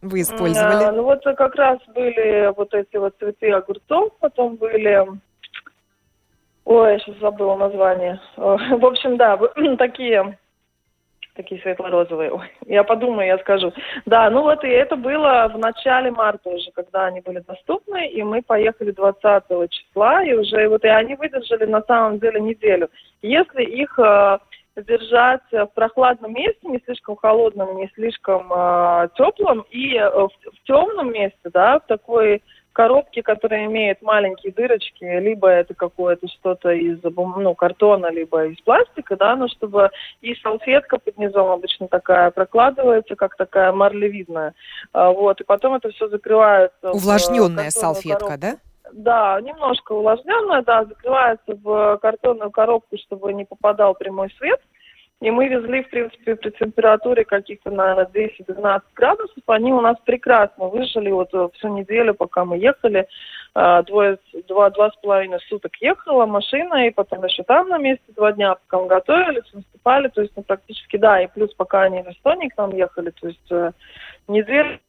вы 0.00 0.22
использовали? 0.22 0.84
А, 0.84 0.92
ну 0.92 1.04
вот 1.04 1.22
как 1.22 1.54
раз 1.54 1.78
были 1.94 2.52
вот 2.56 2.74
эти 2.74 2.96
вот 2.96 3.14
цветы 3.18 3.50
огурцов, 3.52 4.12
потом 4.18 4.56
были 4.56 5.06
Ой, 6.64 7.00
сейчас 7.00 7.16
забыла 7.18 7.56
название. 7.56 8.20
В 8.36 8.86
общем, 8.86 9.16
да, 9.16 9.38
такие 9.78 10.38
такие 11.34 11.60
светло-розовые. 11.62 12.30
Ой, 12.30 12.50
я 12.66 12.84
подумаю, 12.84 13.26
я 13.26 13.38
скажу. 13.38 13.72
Да, 14.06 14.28
ну 14.30 14.42
вот 14.42 14.64
и 14.64 14.68
это 14.68 14.96
было 14.96 15.50
в 15.52 15.58
начале 15.58 16.10
марта 16.10 16.50
уже, 16.50 16.70
когда 16.72 17.06
они 17.06 17.20
были 17.20 17.40
доступны, 17.40 18.06
и 18.08 18.22
мы 18.22 18.42
поехали 18.42 18.90
20 18.90 19.70
числа, 19.70 20.22
и 20.24 20.34
уже 20.34 20.68
вот 20.68 20.84
и 20.84 20.88
они 20.88 21.14
выдержали 21.14 21.64
на 21.64 21.82
самом 21.82 22.18
деле 22.18 22.40
неделю. 22.40 22.90
Если 23.22 23.62
их 23.62 23.98
э, 23.98 24.38
держать 24.76 25.42
в 25.50 25.70
прохладном 25.74 26.34
месте, 26.34 26.68
не 26.68 26.80
слишком 26.84 27.16
холодном, 27.16 27.76
не 27.76 27.88
слишком 27.94 28.52
э, 28.52 29.08
теплом, 29.16 29.64
и 29.70 29.96
э, 29.96 30.10
в, 30.10 30.28
в 30.28 30.62
темном 30.66 31.12
месте, 31.12 31.50
да, 31.52 31.78
в 31.78 31.86
такой 31.86 32.42
коробки, 32.72 33.20
которые 33.22 33.66
имеют 33.66 34.02
маленькие 34.02 34.52
дырочки, 34.52 35.04
либо 35.04 35.48
это 35.48 35.74
какое-то 35.74 36.28
что-то 36.28 36.70
из 36.70 36.98
ну, 37.02 37.54
картона, 37.54 38.10
либо 38.10 38.46
из 38.46 38.60
пластика, 38.60 39.16
да, 39.16 39.36
но 39.36 39.48
чтобы 39.48 39.90
и 40.20 40.34
салфетка 40.36 40.98
под 40.98 41.18
низом 41.18 41.48
обычно 41.48 41.88
такая 41.88 42.30
прокладывается, 42.30 43.14
как 43.14 43.36
такая 43.36 43.72
марлевидная. 43.72 44.54
А, 44.92 45.10
вот, 45.10 45.40
и 45.40 45.44
потом 45.44 45.74
это 45.74 45.90
все 45.90 46.08
закрывается. 46.08 46.90
Увлажненная 46.90 47.70
салфетка, 47.70 48.18
коробку. 48.18 48.40
да? 48.40 48.56
Да, 48.92 49.40
немножко 49.40 49.92
увлажненная, 49.92 50.62
да, 50.62 50.84
закрывается 50.84 51.56
в 51.62 51.98
картонную 51.98 52.50
коробку, 52.50 52.98
чтобы 52.98 53.32
не 53.32 53.44
попадал 53.44 53.94
прямой 53.94 54.30
свет. 54.38 54.60
И 55.22 55.30
мы 55.30 55.46
везли, 55.46 55.84
в 55.84 55.88
принципе, 55.88 56.34
при 56.34 56.50
температуре 56.50 57.24
каких-то, 57.24 57.70
наверное, 57.70 58.08
10-12 58.12 58.80
градусов. 58.96 59.42
Они 59.46 59.72
у 59.72 59.80
нас 59.80 59.96
прекрасно 60.04 60.66
выжили 60.66 61.12
вот 61.12 61.28
э, 61.32 61.48
всю 61.54 61.68
неделю, 61.68 62.12
пока 62.14 62.44
мы 62.44 62.58
ехали. 62.58 63.06
А, 63.54 63.84
двое, 63.84 64.18
два, 64.48 64.70
два 64.70 64.90
с 64.90 64.96
половиной 64.96 65.38
суток 65.48 65.76
ехала 65.80 66.26
машина, 66.26 66.88
и 66.88 66.90
потом 66.90 67.24
еще 67.24 67.44
там 67.44 67.68
на 67.68 67.78
месте 67.78 68.02
два 68.16 68.32
дня, 68.32 68.56
пока 68.56 68.82
мы 68.82 68.88
готовились, 68.88 69.52
выступали. 69.52 70.08
То 70.08 70.22
есть, 70.22 70.32
ну, 70.34 70.42
практически, 70.42 70.96
да, 70.96 71.22
и 71.22 71.28
плюс 71.28 71.54
пока 71.54 71.82
они 71.82 72.02
в 72.02 72.08
Эстонии 72.08 72.48
к 72.48 72.58
нам 72.58 72.74
ехали, 72.74 73.10
то 73.10 73.28
есть 73.28 73.52
э, 73.52 73.70
неделю 74.26 74.80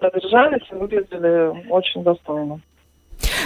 продержались 0.00 0.66
и 0.72 0.74
выглядели 0.74 1.70
очень 1.70 2.02
достойно. 2.02 2.60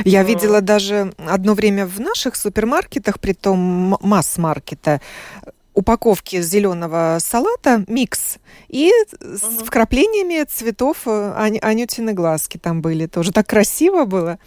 Я 0.04 0.22
видела 0.22 0.60
даже 0.60 1.12
одно 1.18 1.54
время 1.54 1.86
в 1.86 2.00
наших 2.00 2.36
супермаркетах, 2.36 3.20
при 3.20 3.32
том 3.32 3.96
масс-маркета, 4.00 5.00
упаковки 5.78 6.40
зеленого 6.40 7.18
салата 7.20 7.84
микс 7.86 8.40
и 8.66 8.90
угу. 8.90 9.36
с 9.36 9.62
вкраплениями 9.64 10.44
цветов 10.44 11.06
э, 11.06 11.32
ань, 11.36 11.58
анютины 11.62 12.14
глазки 12.14 12.58
там 12.58 12.82
были. 12.82 13.06
Тоже 13.06 13.30
так 13.30 13.46
красиво 13.46 14.04
было. 14.04 14.38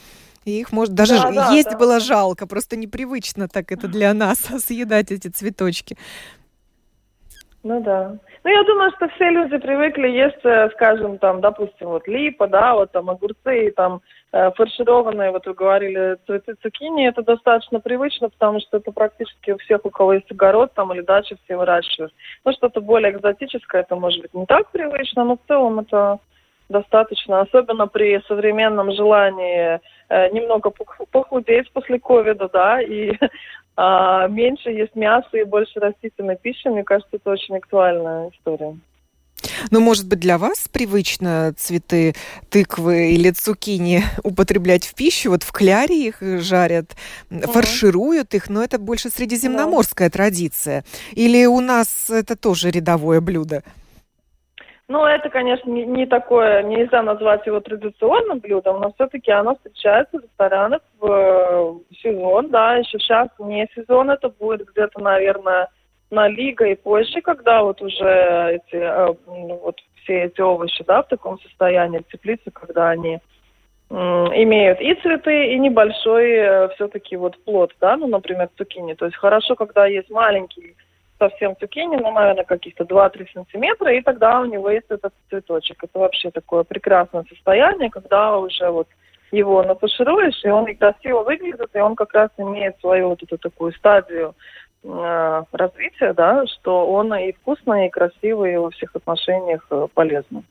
И 0.44 0.60
их, 0.60 0.74
может, 0.74 0.94
даже 0.94 1.14
да, 1.14 1.32
да, 1.32 1.52
есть 1.52 1.72
да. 1.72 1.78
было 1.78 2.00
жалко, 2.02 2.48
просто 2.48 2.76
непривычно 2.76 3.48
так 3.48 3.72
это 3.72 3.88
для 3.88 4.14
нас 4.14 4.40
съедать 4.66 5.12
эти 5.12 5.30
цветочки. 5.30 5.98
Ну 7.64 7.82
да. 7.82 8.18
Ну, 8.44 8.50
я 8.50 8.64
думаю, 8.64 8.92
что 8.98 9.08
все 9.10 9.30
люди 9.30 9.58
привыкли 9.58 10.10
есть, 10.10 10.44
э, 10.44 10.70
скажем, 10.74 11.18
там, 11.20 11.40
допустим, 11.40 11.88
вот 11.90 12.08
липа, 12.08 12.48
да, 12.48 12.74
вот 12.74 12.92
там 12.92 13.10
огурцы 13.10 13.68
и 13.68 13.72
там 13.72 14.02
фаршированные, 14.32 15.32
вот 15.32 15.46
вы 15.46 15.54
говорили, 15.54 16.18
цветы 16.26 16.56
цукини, 16.62 17.08
это 17.08 17.22
достаточно 17.22 17.82
привычно, 17.82 18.30
потому 18.30 18.62
что 18.62 18.78
это 18.78 18.92
практически 18.92 19.52
у 19.52 19.58
всех, 19.58 19.86
у 19.86 19.90
кого 19.90 20.14
есть 20.14 20.32
огород 20.32 20.74
там 20.74 20.94
или 20.94 21.02
дача, 21.02 21.36
все 21.44 21.58
выращивают. 21.58 22.14
Ну, 22.46 22.54
что-то 22.54 22.80
более 22.80 23.12
экзотическое, 23.12 23.82
это 23.82 23.96
может 23.96 24.22
быть 24.22 24.34
не 24.34 24.46
так 24.46 24.72
привычно, 24.72 25.26
но 25.26 25.36
в 25.36 25.48
целом 25.48 25.80
это 25.80 26.20
достаточно, 26.72 27.42
особенно 27.42 27.88
при 27.88 28.22
современном 28.28 28.92
желании 28.94 29.80
э, 30.10 30.30
немного 30.30 30.72
похудеть 31.12 31.72
после 31.74 32.00
ковида, 32.00 32.50
да, 32.50 32.82
и 32.82 33.12
а, 33.76 34.28
меньше 34.28 34.70
есть 34.70 34.96
мяса 34.96 35.38
и 35.38 35.44
больше 35.44 35.80
растительной 35.80 36.38
пищи, 36.38 36.68
мне 36.70 36.84
кажется, 36.84 37.18
это 37.18 37.30
очень 37.30 37.58
актуальная 37.58 38.30
история. 38.30 38.78
Ну, 39.70 39.80
может 39.80 40.08
быть, 40.08 40.20
для 40.20 40.38
вас 40.38 40.68
привычно 40.68 41.54
цветы 41.58 42.16
тыквы 42.50 43.12
или 43.12 43.30
цукини 43.32 44.04
употреблять 44.24 44.86
в 44.86 44.96
пищу? 44.96 45.32
Вот 45.32 45.44
в 45.44 45.52
кляре 45.52 46.08
их 46.08 46.18
жарят, 46.22 46.96
фаршируют 47.30 48.34
их, 48.34 48.50
но 48.50 48.64
это 48.64 48.80
больше 48.80 49.10
средиземноморская 49.10 50.08
mm 50.08 50.12
традиция. 50.12 50.84
Или 51.14 51.46
у 51.46 51.62
нас 51.62 52.10
это 52.10 52.36
тоже 52.36 52.70
рядовое 52.70 53.22
блюдо? 53.22 53.64
Ну, 54.92 55.06
это, 55.06 55.30
конечно, 55.30 55.70
не, 55.70 55.86
не 55.86 56.06
такое, 56.06 56.64
нельзя 56.64 57.02
назвать 57.02 57.46
его 57.48 57.62
традиционным 57.62 58.40
блюдом, 58.40 58.82
но 58.82 58.92
все-таки 58.92 59.32
оно 59.32 59.56
встречается 59.56 60.20
в 60.20 60.24
ресторанах 60.24 60.82
в, 61.00 61.08
в 61.08 61.82
сезон, 62.04 62.50
да, 62.50 62.76
еще 62.76 63.00
сейчас 63.00 63.30
не 63.40 63.70
сезон, 63.74 64.10
это 64.10 64.28
будет 64.28 64.68
где-то, 64.68 65.00
наверное, 65.00 65.70
на 66.12 66.28
Лига 66.28 66.66
и 66.66 66.76
позже, 66.76 67.22
когда 67.22 67.64
вот 67.64 67.82
уже 67.82 68.60
эти, 68.62 68.76
э, 68.76 69.14
вот 69.26 69.80
все 70.04 70.24
эти 70.24 70.42
овощи, 70.42 70.84
да, 70.86 71.02
в 71.02 71.08
таком 71.08 71.40
состоянии, 71.40 72.00
в 72.00 72.12
теплице, 72.12 72.52
когда 72.52 72.90
они 72.90 73.20
имеют 73.90 74.80
и 74.80 74.94
цветы, 74.96 75.54
и 75.54 75.60
небольшой 75.60 76.32
э, 76.32 76.70
все-таки 76.76 77.18
вот 77.18 77.38
плод, 77.44 77.74
да, 77.82 77.98
ну, 77.98 78.08
например, 78.08 78.50
цукини. 78.58 78.94
То 78.94 79.06
есть 79.06 79.18
хорошо, 79.18 79.56
когда 79.56 79.86
есть 79.86 80.10
маленький 80.10 80.78
совсем 81.20 81.58
цукини, 81.60 81.98
ну, 81.98 82.12
наверное, 82.12 82.46
каких-то 82.46 82.86
2-3 82.86 83.28
сантиметра, 83.34 83.94
и 83.94 84.02
тогда 84.02 84.40
у 84.40 84.46
него 84.46 84.70
есть 84.70 84.88
этот 84.90 85.14
цветочек. 85.30 85.84
Это 85.84 86.00
вообще 86.00 86.32
такое 86.32 86.64
прекрасное 86.64 87.26
состояние, 87.30 87.90
когда 87.90 88.38
уже 88.38 88.70
вот 88.70 88.88
его 89.32 89.62
нафашируешь, 89.62 90.42
и 90.46 90.50
он 90.50 90.66
и 90.68 90.74
красиво 90.74 91.24
выглядит, 91.24 91.70
и 91.74 91.80
он 91.80 91.96
как 91.96 92.14
раз 92.14 92.30
имеет 92.38 92.80
свою 92.80 93.10
вот 93.10 93.22
эту 93.24 93.38
такую 93.38 93.74
стадию 93.74 94.36
э, 94.84 95.44
развития, 95.52 96.14
да, 96.14 96.46
что 96.48 96.88
он 96.92 97.14
и 97.14 97.32
вкусный, 97.34 97.88
и 97.88 97.90
красивый, 97.90 98.54
и 98.54 98.58
во 98.58 98.70
всех 98.72 98.96
отношениях 98.96 99.66
э, 99.70 99.88
полезный. 99.94 100.44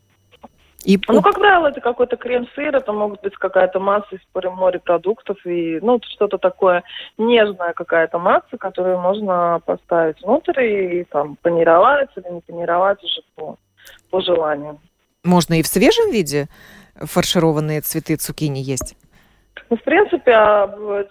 И... 0.85 0.99
Ну, 1.09 1.21
как 1.21 1.35
правило, 1.35 1.66
это 1.66 1.81
какой-то 1.81 2.16
крем-сыр, 2.16 2.75
это 2.75 2.93
могут 2.93 3.21
быть 3.21 3.35
какая-то 3.35 3.81
масса 3.81 4.16
из 4.16 4.21
морепродуктов 4.33 5.37
и, 5.45 5.79
ну, 5.83 6.01
что-то 6.03 6.38
такое 6.38 6.85
нежная 7.19 7.75
какая-то 7.75 8.19
масса, 8.19 8.57
которую 8.59 8.99
можно 8.99 9.61
поставить 9.66 10.23
внутрь 10.23 10.62
и, 10.62 11.05
там 11.05 11.37
панировать 11.37 12.09
или 12.16 12.33
не 12.33 12.40
панировать 12.40 13.03
уже 13.05 13.21
по, 13.35 13.57
по 14.11 14.23
желанию. 14.23 14.81
Можно 15.23 15.61
и 15.61 15.62
в 15.62 15.66
свежем 15.66 16.11
виде 16.11 16.49
фаршированные 16.95 17.83
цветы 17.83 18.16
цукини 18.16 18.61
есть? 18.61 18.97
Ну, 19.70 19.76
в 19.76 19.83
принципе, 19.85 20.33
а, 20.33 20.66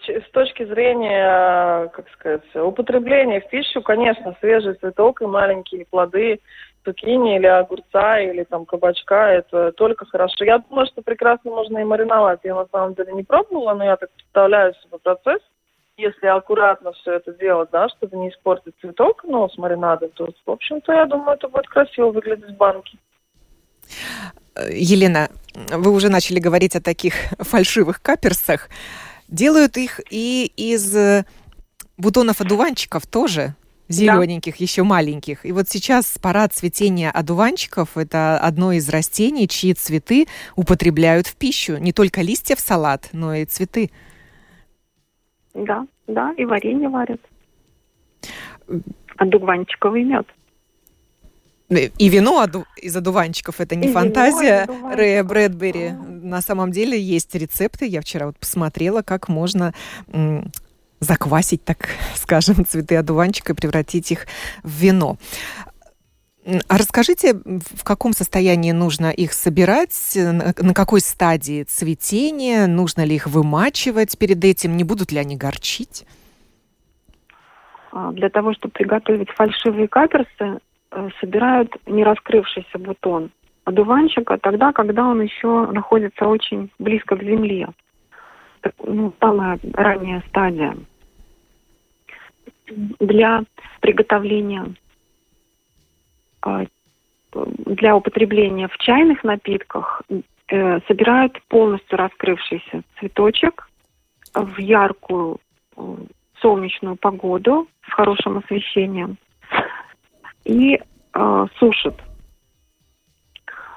с 0.06 0.32
точки 0.32 0.66
зрения, 0.66 1.88
как 1.94 2.10
сказать, 2.10 2.44
употребления 2.56 3.40
в 3.40 3.48
пищу, 3.50 3.82
конечно, 3.82 4.36
свежий 4.42 4.74
цветок 4.74 5.22
и 5.22 5.26
маленькие 5.26 5.86
плоды 5.86 6.42
цукини 6.84 7.38
или 7.38 7.46
огурца 7.46 8.20
или 8.20 8.44
там 8.44 8.66
кабачка, 8.66 9.30
это 9.32 9.72
только 9.72 10.06
хорошо. 10.06 10.44
Я 10.44 10.58
думаю, 10.58 10.88
что 10.88 11.02
прекрасно 11.02 11.52
можно 11.52 11.78
и 11.78 11.86
мариновать. 11.86 12.42
Я 12.44 12.54
на 12.54 12.68
самом 12.68 12.96
деле 12.96 13.14
не 13.14 13.24
пробовала, 13.24 13.74
но 13.76 13.86
я 13.86 13.96
так 13.96 14.12
представляю 14.12 14.74
себе 14.74 14.98
процесс. 15.02 15.42
Если 15.96 16.28
аккуратно 16.28 16.92
все 16.92 17.14
это 17.14 17.34
делать, 17.34 17.70
да, 17.72 17.88
чтобы 17.88 18.18
не 18.18 18.30
испортить 18.30 18.74
цветок, 18.82 19.24
но 19.24 19.48
с 19.48 19.58
маринадом, 19.58 20.10
то, 20.12 20.28
в 20.46 20.52
общем-то, 20.52 20.92
я 20.92 21.06
думаю, 21.06 21.38
это 21.38 21.48
будет 21.48 21.68
красиво 21.68 22.12
выглядеть 22.12 22.50
в 22.50 22.58
банке. 22.58 22.98
Елена, 24.72 25.30
вы 25.70 25.92
уже 25.92 26.10
начали 26.10 26.40
говорить 26.40 26.76
о 26.76 26.82
таких 26.82 27.14
фальшивых 27.40 28.02
каперсах. 28.02 28.70
Делают 29.28 29.78
их 29.78 30.00
и 30.10 30.52
из 30.56 30.96
бутонов 31.98 32.42
одуванчиков 32.42 33.06
тоже 33.06 33.56
зелененьких, 33.90 34.54
да. 34.54 34.64
еще 34.64 34.84
маленьких. 34.84 35.46
И 35.46 35.52
вот 35.52 35.68
сейчас 35.68 36.18
парад 36.22 36.54
цветения 36.54 37.12
одуванчиков– 37.12 37.90
это 37.98 38.38
одно 38.38 38.72
из 38.72 38.88
растений, 38.90 39.48
чьи 39.48 39.74
цветы 39.74 40.28
употребляют 40.56 41.28
в 41.28 41.36
пищу. 41.36 41.78
Не 41.78 41.92
только 41.92 42.22
листья 42.22 42.56
в 42.56 42.60
салат, 42.60 43.10
но 43.12 43.34
и 43.34 43.46
цветы. 43.46 43.90
Да, 45.54 45.86
да, 46.08 46.34
и 46.38 46.46
варенье 46.46 46.88
варят. 46.90 47.22
Одуванчиковый 49.18 50.04
мед. 50.04 50.28
И 51.70 52.10
вино 52.10 52.48
из 52.78 52.96
одуванчиков 52.96 53.60
это 53.60 53.76
не 53.76 53.90
и 53.90 53.92
фантазия 53.92 54.68
Рэя 54.92 55.24
Брэдбери. 55.24 55.92
На 55.92 56.42
самом 56.42 56.72
деле 56.72 57.00
есть 57.00 57.36
рецепты. 57.36 57.86
Я 57.86 58.02
вчера 58.02 58.26
вот 58.26 58.38
посмотрела, 58.38 59.04
как 59.04 59.30
можно 59.30 59.74
заквасить, 61.00 61.64
так 61.64 61.90
скажем, 62.16 62.66
цветы 62.66 62.96
одуванчика 62.96 63.54
и 63.54 63.56
превратить 63.56 64.12
их 64.12 64.26
в 64.64 64.70
вино. 64.70 65.18
А 66.68 66.78
расскажите, 66.78 67.36
в 67.36 67.84
каком 67.84 68.14
состоянии 68.14 68.72
нужно 68.72 69.12
их 69.12 69.34
собирать, 69.34 70.14
на 70.16 70.74
какой 70.74 71.02
стадии 71.02 71.64
цветения, 71.64 72.66
нужно 72.66 73.04
ли 73.04 73.16
их 73.16 73.28
вымачивать 73.28 74.18
перед 74.18 74.44
этим, 74.44 74.76
не 74.76 74.84
будут 74.84 75.12
ли 75.12 75.20
они 75.20 75.36
горчить? 75.36 76.06
А, 77.92 78.12
для 78.12 78.30
того, 78.30 78.54
чтобы 78.54 78.72
приготовить 78.72 79.30
фальшивые 79.32 79.88
каперсы, 79.88 80.60
собирают 81.20 81.76
не 81.86 82.04
раскрывшийся 82.04 82.78
бутон 82.78 83.32
одуванчика 83.66 84.38
тогда, 84.38 84.74
когда 84.74 85.08
он 85.08 85.22
еще 85.22 85.68
находится 85.68 86.26
очень 86.26 86.72
близко 86.80 87.16
к 87.16 87.24
земле. 87.24 87.70
Ну, 88.84 89.14
самая 89.20 89.60
ранняя 89.74 90.24
стадия 90.28 90.76
для 93.00 93.44
приготовления 93.80 94.74
а, 96.42 96.66
для 97.32 97.96
употребления 97.96 98.68
в 98.68 98.78
чайных 98.78 99.24
напитках 99.24 100.02
э, 100.50 100.80
собирают 100.88 101.40
полностью 101.48 101.98
раскрывшийся 101.98 102.82
цветочек 102.98 103.70
в 104.34 104.58
яркую 104.60 105.38
э, 105.78 105.96
солнечную 106.42 106.96
погоду 106.96 107.68
с 107.88 107.94
хорошим 107.94 108.40
освещением 108.40 109.18
и 110.50 110.80
э, 111.14 111.46
сушат. 111.60 111.96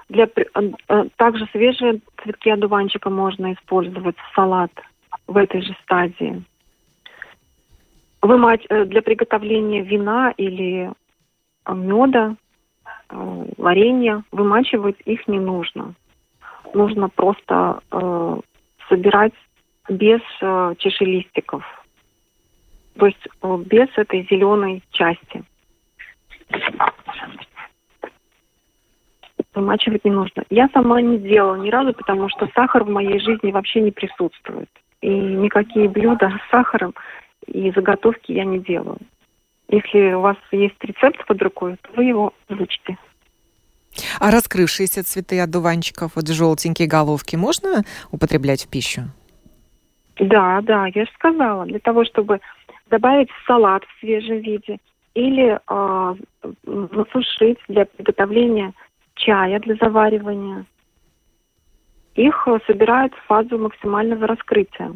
Для, 0.08 0.26
э, 0.26 1.04
также 1.16 1.46
свежие 1.52 2.00
цветки 2.22 2.48
одуванчика 2.48 3.11
можно 3.11 3.52
использовать 3.52 4.16
в 4.16 4.35
салат 4.35 4.70
в 5.26 5.37
этой 5.37 5.62
же 5.62 5.76
стадии. 5.82 6.42
Вымать 8.22 8.64
э, 8.68 8.85
для 8.87 9.02
приготовления 9.02 9.82
вина 9.82 10.32
или 10.37 10.90
э, 11.66 11.74
меда, 11.74 12.37
э, 13.08 13.46
варенья, 13.58 14.24
вымачивать 14.32 15.00
их 15.04 15.28
не 15.28 15.40
нужно. 15.40 15.94
Нужно 16.72 17.11
просто 17.11 17.82
э, 17.90 18.40
собирать 18.88 19.35
без 19.90 20.20
э, 20.40 20.74
чешелистиков, 20.78 21.64
то 22.96 23.06
есть 23.06 23.28
э, 23.42 23.56
без 23.66 23.88
этой 23.96 24.26
зеленой 24.30 24.82
части. 24.92 25.44
Вымачивать 29.54 30.04
не 30.04 30.10
нужно. 30.10 30.44
Я 30.48 30.68
сама 30.72 31.02
не 31.02 31.18
делала 31.18 31.56
ни 31.56 31.70
разу, 31.70 31.92
потому 31.92 32.28
что 32.30 32.48
сахар 32.54 32.84
в 32.84 32.88
моей 32.88 33.20
жизни 33.20 33.52
вообще 33.52 33.80
не 33.80 33.90
присутствует. 33.90 34.70
И 35.02 35.08
никакие 35.08 35.88
блюда 35.88 36.30
с 36.30 36.50
сахаром 36.50 36.94
и 37.46 37.70
заготовки 37.72 38.32
я 38.32 38.44
не 38.44 38.60
делаю. 38.60 38.98
Если 39.68 40.12
у 40.12 40.20
вас 40.20 40.36
есть 40.52 40.82
рецепт 40.82 41.26
под 41.26 41.42
рукой, 41.42 41.76
то 41.82 41.90
вы 41.96 42.04
его 42.04 42.32
изучите. 42.48 42.96
А 44.20 44.30
раскрывшиеся 44.30 45.04
цветы 45.04 45.40
одуванчиков, 45.40 46.12
вот 46.14 46.28
желтенькие 46.28 46.88
головки, 46.88 47.36
можно 47.36 47.82
употреблять 48.10 48.64
в 48.64 48.70
пищу? 48.70 49.02
Да, 50.18 50.60
да, 50.62 50.86
я 50.94 51.04
же 51.04 51.10
сказала. 51.14 51.66
Для 51.66 51.78
того, 51.78 52.04
чтобы 52.04 52.40
добавить 52.90 53.30
в 53.30 53.46
салат 53.46 53.82
в 53.84 54.00
свежем 54.00 54.38
виде 54.38 54.78
или 55.14 55.59
э, 55.68 56.14
засушить 56.64 57.59
для 57.68 57.87
приготовления 57.87 58.72
чая 59.14 59.61
для 59.61 59.77
заваривания. 59.77 60.64
Их 62.14 62.46
собирают 62.66 63.14
в 63.14 63.27
фазу 63.27 63.59
максимального 63.59 64.27
раскрытия 64.27 64.94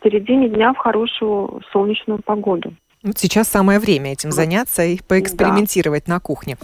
в 0.00 0.04
середине 0.04 0.48
дня 0.48 0.72
в 0.72 0.76
хорошую 0.76 1.62
солнечную 1.72 2.20
погоду. 2.22 2.74
Вот 3.02 3.18
сейчас 3.18 3.48
самое 3.48 3.78
время 3.78 4.12
этим 4.12 4.32
заняться 4.32 4.82
и 4.82 4.98
поэкспериментировать 5.00 6.04
да. 6.06 6.14
на 6.14 6.20
кухне. 6.20 6.56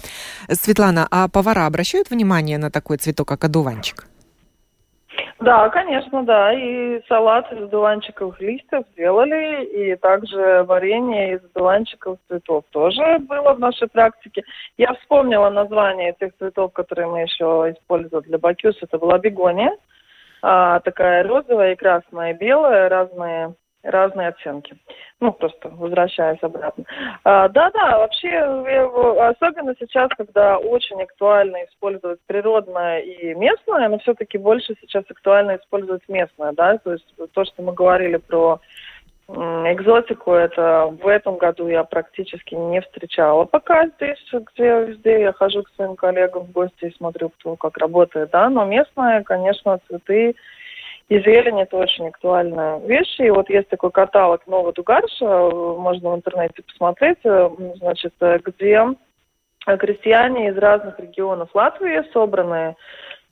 Светлана, 0.50 1.06
а 1.10 1.28
повара 1.28 1.66
обращают 1.66 2.10
внимание 2.10 2.58
на 2.58 2.70
такой 2.70 2.96
цветок, 2.96 3.28
как 3.28 3.44
одуванчик? 3.44 4.06
Да, 5.40 5.68
конечно, 5.68 6.22
да. 6.22 6.52
И 6.52 7.02
салат 7.08 7.52
из 7.52 7.62
одуванчиковых 7.62 8.40
листьев 8.40 8.84
делали, 8.96 9.64
и 9.64 9.96
также 9.96 10.62
варенье 10.64 11.34
из 11.34 11.44
одуванчиковых 11.44 12.18
цветов 12.28 12.64
тоже 12.70 13.18
было 13.20 13.52
в 13.54 13.58
нашей 13.58 13.88
практике. 13.88 14.42
Я 14.78 14.94
вспомнила 14.94 15.50
название 15.50 16.14
тех 16.18 16.36
цветов, 16.38 16.72
которые 16.72 17.08
мы 17.08 17.22
еще 17.22 17.74
использовали 17.76 18.24
для 18.24 18.38
бакюс. 18.38 18.76
Это 18.80 18.98
была 18.98 19.18
бегония 19.18 19.76
а, 20.46 20.80
такая 20.80 21.26
розовая 21.26 21.72
и 21.72 21.76
красная, 21.76 22.34
и 22.34 22.36
белая, 22.36 22.90
разные 22.90 23.54
разные 23.84 24.28
оттенки. 24.28 24.76
Ну, 25.20 25.32
просто 25.32 25.68
возвращаясь 25.68 26.42
обратно. 26.42 26.84
А, 27.22 27.48
да-да, 27.48 27.98
вообще, 27.98 28.38
особенно 29.20 29.74
сейчас, 29.78 30.10
когда 30.16 30.58
очень 30.58 31.00
актуально 31.02 31.64
использовать 31.64 32.20
природное 32.26 33.00
и 33.00 33.34
местное, 33.34 33.88
но 33.88 33.98
все-таки 33.98 34.38
больше 34.38 34.74
сейчас 34.80 35.04
актуально 35.08 35.56
использовать 35.56 36.02
местное, 36.08 36.52
да, 36.52 36.78
то 36.78 36.92
есть 36.92 37.06
то, 37.32 37.44
что 37.44 37.62
мы 37.62 37.72
говорили 37.72 38.16
про 38.16 38.60
Экзотику 39.26 40.32
это 40.32 40.94
в 41.02 41.08
этом 41.08 41.38
году 41.38 41.66
я 41.66 41.82
практически 41.84 42.54
не 42.54 42.82
встречала. 42.82 43.46
Пока 43.46 43.88
здесь, 43.88 44.18
где 44.52 44.84
везде 44.84 45.20
я 45.22 45.32
хожу 45.32 45.62
к 45.62 45.70
своим 45.70 45.96
коллегам 45.96 46.44
в 46.44 46.52
гости 46.52 46.84
и 46.84 46.94
смотрю, 46.94 47.30
кто 47.30 47.56
как 47.56 47.78
работает, 47.78 48.30
да, 48.32 48.50
но 48.50 48.66
местные, 48.66 49.24
конечно, 49.24 49.80
цветы 49.88 50.34
и 51.08 51.20
зелень 51.20 51.60
это 51.60 51.76
очень 51.76 52.08
актуальная 52.08 52.78
вещь. 52.78 53.18
И 53.18 53.30
вот 53.30 53.50
есть 53.50 53.68
такой 53.68 53.90
каталог 53.90 54.46
Нового 54.46 54.72
Дугарша, 54.72 55.50
можно 55.50 56.10
в 56.12 56.16
интернете 56.16 56.62
посмотреть, 56.62 57.18
э, 57.24 57.50
значит, 57.76 58.14
э, 58.20 58.38
где 58.42 58.86
крестьяне 59.66 60.48
из 60.48 60.58
разных 60.58 60.98
регионов 60.98 61.54
Латвии 61.54 62.04
собраны 62.12 62.76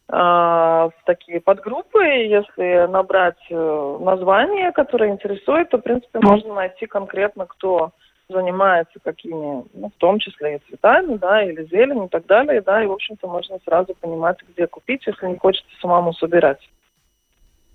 в 0.08 0.92
такие 1.06 1.40
подгруппы. 1.40 2.02
Если 2.04 2.87
набрать 2.87 3.38
э, 3.48 3.98
название, 4.00 4.72
которое 4.72 5.11
интересует, 5.11 5.70
то, 5.70 5.78
в 5.78 5.82
принципе, 5.82 6.18
можно 6.20 6.52
найти 6.54 6.87
конкретно, 6.87 7.46
кто 7.46 7.92
занимается 8.28 8.98
какими, 9.02 9.64
ну, 9.72 9.88
в 9.88 9.98
том 9.98 10.18
числе 10.18 10.56
и 10.56 10.68
цветами, 10.68 11.16
да, 11.16 11.42
или 11.42 11.64
зеленью 11.64 12.06
и 12.06 12.08
так 12.08 12.26
далее, 12.26 12.61
да, 12.61 12.82
и, 12.82 12.87
в 12.87 12.92
общем-то, 12.92 13.26
можно 13.26 13.58
сразу 13.64 13.94
понимать, 13.94 14.38
где 14.50 14.66
купить, 14.66 15.06
если 15.06 15.28
не 15.28 15.38
хочется 15.38 15.70
самому 15.80 16.12
собирать. 16.12 16.61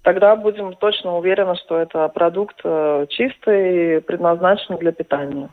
Тогда 0.08 0.38
будем 0.38 0.74
точно 0.74 1.18
уверены, 1.18 1.56
что 1.58 1.78
это 1.78 2.08
продукт 2.08 2.62
э, 2.64 3.08
чистый, 3.10 4.00
предназначенный 4.00 4.80
для 4.80 4.94
питания. 4.94 5.50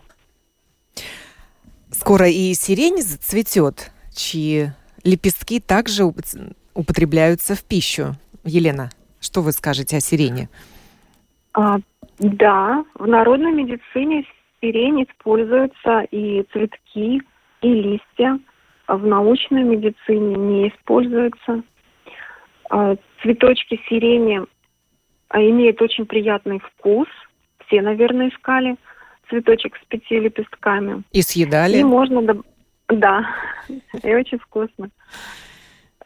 Скоро 1.90 2.29
и 2.29 2.55
сирень 2.55 3.03
зацветет, 3.03 3.90
чьи 4.14 4.67
лепестки 5.03 5.59
также 5.59 6.05
употребляются 6.73 7.57
в 7.57 7.64
пищу. 7.64 8.14
Елена, 8.45 8.90
что 9.21 9.40
вы 9.40 9.51
скажете 9.51 9.97
о 9.97 10.01
сирене? 10.01 10.49
А, 11.55 11.79
да, 12.21 12.85
в 12.95 13.09
народной 13.09 13.51
медицине 13.51 14.25
сирень 14.61 15.03
используются 15.03 16.03
и 16.12 16.45
цветки, 16.53 17.21
и 17.61 17.69
листья. 17.69 18.38
А 18.87 18.97
в 18.97 19.05
научной 19.05 19.64
медицине 19.64 20.37
не 20.37 20.69
используются. 20.69 21.64
Цветочки 23.25 23.81
сирени 23.89 24.43
а, 25.31 25.41
имеют 25.41 25.83
очень 25.83 26.07
приятный 26.07 26.61
вкус. 26.61 27.09
Все, 27.67 27.83
наверное, 27.83 28.29
искали 28.29 28.77
цветочек 29.29 29.77
с 29.83 29.85
пяти 29.87 30.21
лепестками. 30.21 31.03
И 31.11 31.23
съедали? 31.23 31.79
И 31.79 31.83
можно... 31.83 32.43
Да, 32.89 33.27
и 33.69 34.15
очень 34.15 34.39
вкусно. 34.39 34.91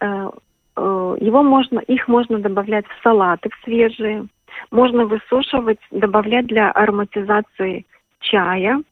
Э, 0.01 0.31
Э, 0.79 1.17
его 1.21 1.43
можно, 1.43 1.81
их 1.81 2.07
можно 2.09 2.39
добавлять 2.39 2.87
в 2.87 3.03
салаты 3.03 3.51
в 3.51 3.65
свежие, 3.65 4.27
можно 4.71 5.07
высушивать, 5.07 5.81
добавлять 5.91 6.47
для 6.47 6.71
ароматизации 6.71 7.85
чая. 8.21 8.83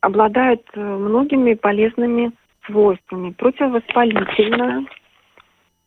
Обладает 0.00 0.62
э, 0.72 0.80
многими 0.80 1.54
полезными 1.54 2.32
свойствами 2.66 3.30
противовоспалительное, 3.32 4.86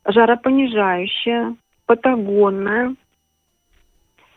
жаропонижающее, 0.06 1.56
патагонное, 1.86 2.96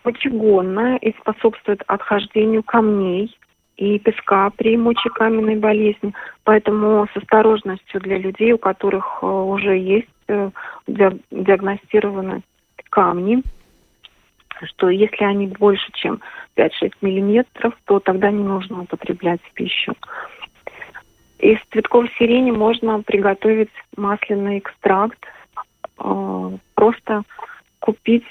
мочегонное 0.05 0.97
и 0.97 1.13
способствует 1.19 1.83
отхождению 1.87 2.63
камней 2.63 3.37
и 3.77 3.99
песка 3.99 4.51
при 4.51 4.77
мочекаменной 4.77 5.57
болезни. 5.57 6.15
Поэтому 6.45 7.07
с 7.13 7.17
осторожностью 7.17 8.01
для 8.01 8.19
людей, 8.19 8.53
у 8.53 8.59
которых 8.59 9.19
э, 9.21 9.27
уже 9.27 9.77
есть 9.77 10.09
э, 10.29 10.51
диагностированы 10.87 12.43
камни, 12.91 13.43
что 14.63 14.89
если 14.89 15.25
они 15.25 15.49
больше, 15.49 15.91
чем 15.93 16.21
5-6 16.57 16.93
миллиметров, 17.03 17.75
то 17.85 18.01
тогда 18.01 18.31
не 18.31 18.43
нужно 18.43 18.83
употреблять 18.83 19.41
пищу. 19.55 19.95
Из 21.39 21.59
цветков 21.71 22.07
сирени 22.19 22.51
можно 22.51 23.03
приготовить 23.03 23.71
масляный 23.97 24.59
экстракт. 24.59 25.19
Э, 25.99 26.51
просто 26.75 27.23
купить 27.81 28.27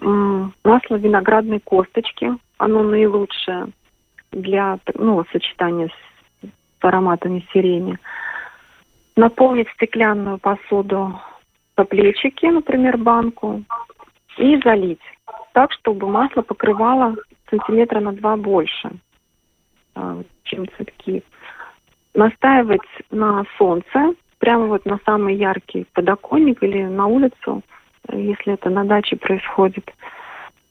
масло 0.00 0.96
виноградной 0.96 1.60
косточки. 1.60 2.32
Оно 2.58 2.82
наилучшее 2.82 3.68
для 4.32 4.78
ну, 4.94 5.24
сочетания 5.30 5.88
с, 5.88 6.46
с 6.46 6.84
ароматами 6.84 7.46
сирени. 7.52 7.98
Наполнить 9.14 9.68
стеклянную 9.74 10.38
посуду 10.38 11.20
по 11.74 11.84
плечики, 11.84 12.46
например, 12.46 12.96
банку, 12.96 13.62
и 14.38 14.58
залить 14.64 15.00
так, 15.52 15.72
чтобы 15.72 16.08
масло 16.08 16.42
покрывало 16.42 17.16
сантиметра 17.50 18.00
на 18.00 18.12
два 18.12 18.36
больше, 18.36 18.90
а, 19.94 20.22
чем 20.44 20.66
цветки. 20.76 21.22
Настаивать 22.14 22.80
на 23.10 23.44
солнце, 23.58 24.14
прямо 24.42 24.66
вот 24.66 24.84
на 24.86 24.98
самый 25.06 25.36
яркий 25.36 25.86
подоконник 25.92 26.64
или 26.64 26.82
на 26.82 27.06
улицу, 27.06 27.62
если 28.12 28.54
это 28.54 28.70
на 28.70 28.84
даче 28.84 29.14
происходит, 29.14 29.88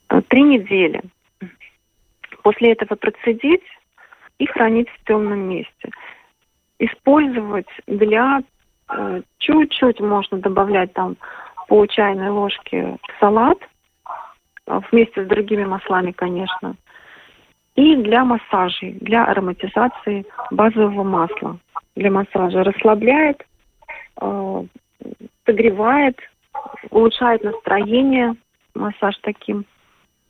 э, 0.10 0.21
три 0.27 0.43
недели. 0.43 1.01
После 2.43 2.73
этого 2.73 2.95
процедить 2.95 3.63
и 4.39 4.45
хранить 4.45 4.89
в 4.89 5.05
темном 5.05 5.39
месте. 5.47 5.89
Использовать 6.79 7.69
для 7.88 8.41
э, 8.89 9.21
чуть-чуть 9.38 10.01
можно 10.01 10.38
добавлять 10.39 10.91
там 10.91 11.15
по 11.69 11.86
чайной 11.86 12.29
ложке 12.29 12.97
салат, 13.21 13.57
э, 14.67 14.81
вместе 14.91 15.23
с 15.23 15.27
другими 15.29 15.63
маслами, 15.63 16.12
конечно. 16.12 16.75
И 17.75 17.95
для 17.95 18.25
массажей, 18.25 18.97
для 18.99 19.23
ароматизации 19.23 20.25
базового 20.51 21.03
масла. 21.03 21.57
Для 21.95 22.12
массажа 22.12 22.65
расслабляет, 22.65 23.39
э, 23.39 23.45
согревает, 25.45 26.17
улучшает 26.89 27.43
настроение 27.43 28.36
массаж 28.73 29.15
таким 29.21 29.65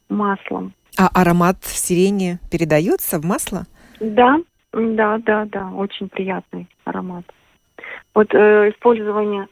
маслом. 0.10 0.74
А 0.98 1.08
аромат 1.14 1.58
сирени 1.64 2.40
передается 2.52 3.20
в 3.20 3.26
масло? 3.26 3.64
Да, 4.00 4.40
да, 4.74 5.18
да, 5.20 5.46
да, 5.46 5.70
очень 5.70 6.10
приятный 6.10 6.68
аромат. 6.86 7.26
Вот 8.14 8.34
э, 8.34 8.72
использование 8.72 9.48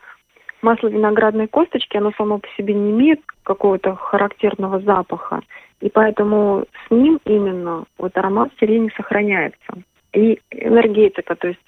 масла 0.61 0.87
виноградной 0.87 1.47
косточки, 1.47 1.97
оно 1.97 2.11
само 2.17 2.39
по 2.39 2.47
себе 2.57 2.73
не 2.73 2.91
имеет 2.91 3.21
какого-то 3.43 3.95
характерного 3.95 4.81
запаха, 4.81 5.41
и 5.79 5.89
поэтому 5.89 6.65
с 6.85 6.91
ним 6.91 7.19
именно 7.25 7.85
вот 7.97 8.17
аромат 8.17 8.51
сирени 8.59 8.91
сохраняется. 8.95 9.73
И 10.13 10.41
энергетика, 10.51 11.35
то 11.35 11.47
есть 11.47 11.59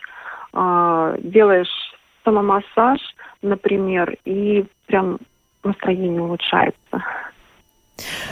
э, 0.54 1.18
делаешь 1.22 1.92
самомассаж, 2.24 3.00
например, 3.42 4.18
и 4.26 4.66
прям 4.88 5.20
настроение 5.64 6.22
улучшается. 6.22 7.04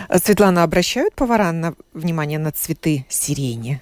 Светлана, 0.09 0.63
обращают 0.63 1.15
повара 1.15 1.51
на 1.51 1.73
внимание 1.93 2.39
на 2.39 2.51
цветы 2.51 3.05
сирени? 3.07 3.79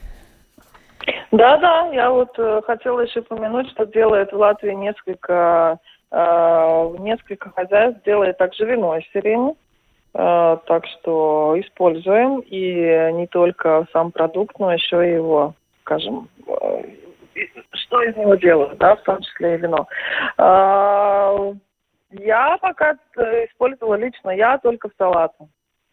Да, 1.32 1.58
да, 1.58 1.90
я 1.94 2.10
вот 2.10 2.38
э, 2.38 2.62
хотела 2.66 3.02
еще 3.02 3.20
упомянуть, 3.20 3.70
что 3.72 3.86
делает 3.86 4.32
в 4.32 4.38
Латвии 4.38 4.74
несколько, 4.74 5.80
э, 6.12 6.96
несколько 7.00 7.50
хозяйств 7.52 8.02
делает 8.06 8.38
также 8.38 8.66
вино 8.66 8.98
из 8.98 9.04
сирени. 9.12 9.54
Э, 10.14 10.58
так 10.66 10.86
что 10.88 11.56
используем 11.58 12.40
и 12.40 13.12
не 13.14 13.28
только 13.28 13.86
сам 13.94 14.12
продукт, 14.12 14.58
но 14.58 14.74
еще 14.74 15.08
и 15.08 15.14
его, 15.16 15.54
скажем, 15.82 16.30
э, 16.48 16.84
что 17.72 18.02
из 18.02 18.16
него 18.16 18.36
делают, 18.36 18.78
да, 18.78 18.96
в 18.96 19.02
том 19.04 19.22
числе 19.22 19.56
и 19.56 19.58
вино. 19.58 19.88
Э, 20.38 21.54
я 22.12 22.58
пока 22.58 22.98
э, 23.18 23.46
использовала 23.46 23.96
лично 23.96 24.32
я 24.32 24.58
только 24.58 24.90
в 24.90 24.94
салаты. 24.98 25.48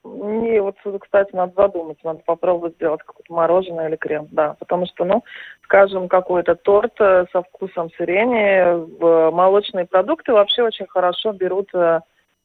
Не, 0.05 0.61
вот, 0.61 0.77
кстати, 1.01 1.35
надо 1.35 1.55
задумать, 1.57 1.97
надо 2.05 2.21
попробовать 2.27 2.75
сделать 2.75 3.01
какое-то 3.03 3.33
мороженое 3.33 3.89
или 3.89 3.97
крем, 3.97 4.29
да, 4.33 4.55
потому 4.59 4.85
что, 4.87 5.07
ну, 5.07 5.25
скажем, 5.63 6.09
какой-то 6.09 6.57
торт 6.57 6.93
э, 7.01 7.25
со 7.33 7.43
вкусом 7.43 7.91
сирени, 7.97 9.31
молочные 9.31 9.87
продукты 9.87 10.33
вообще 10.35 10.63
очень 10.63 10.87
хорошо 10.87 11.33
берут 11.33 11.75
э, 11.75 12.01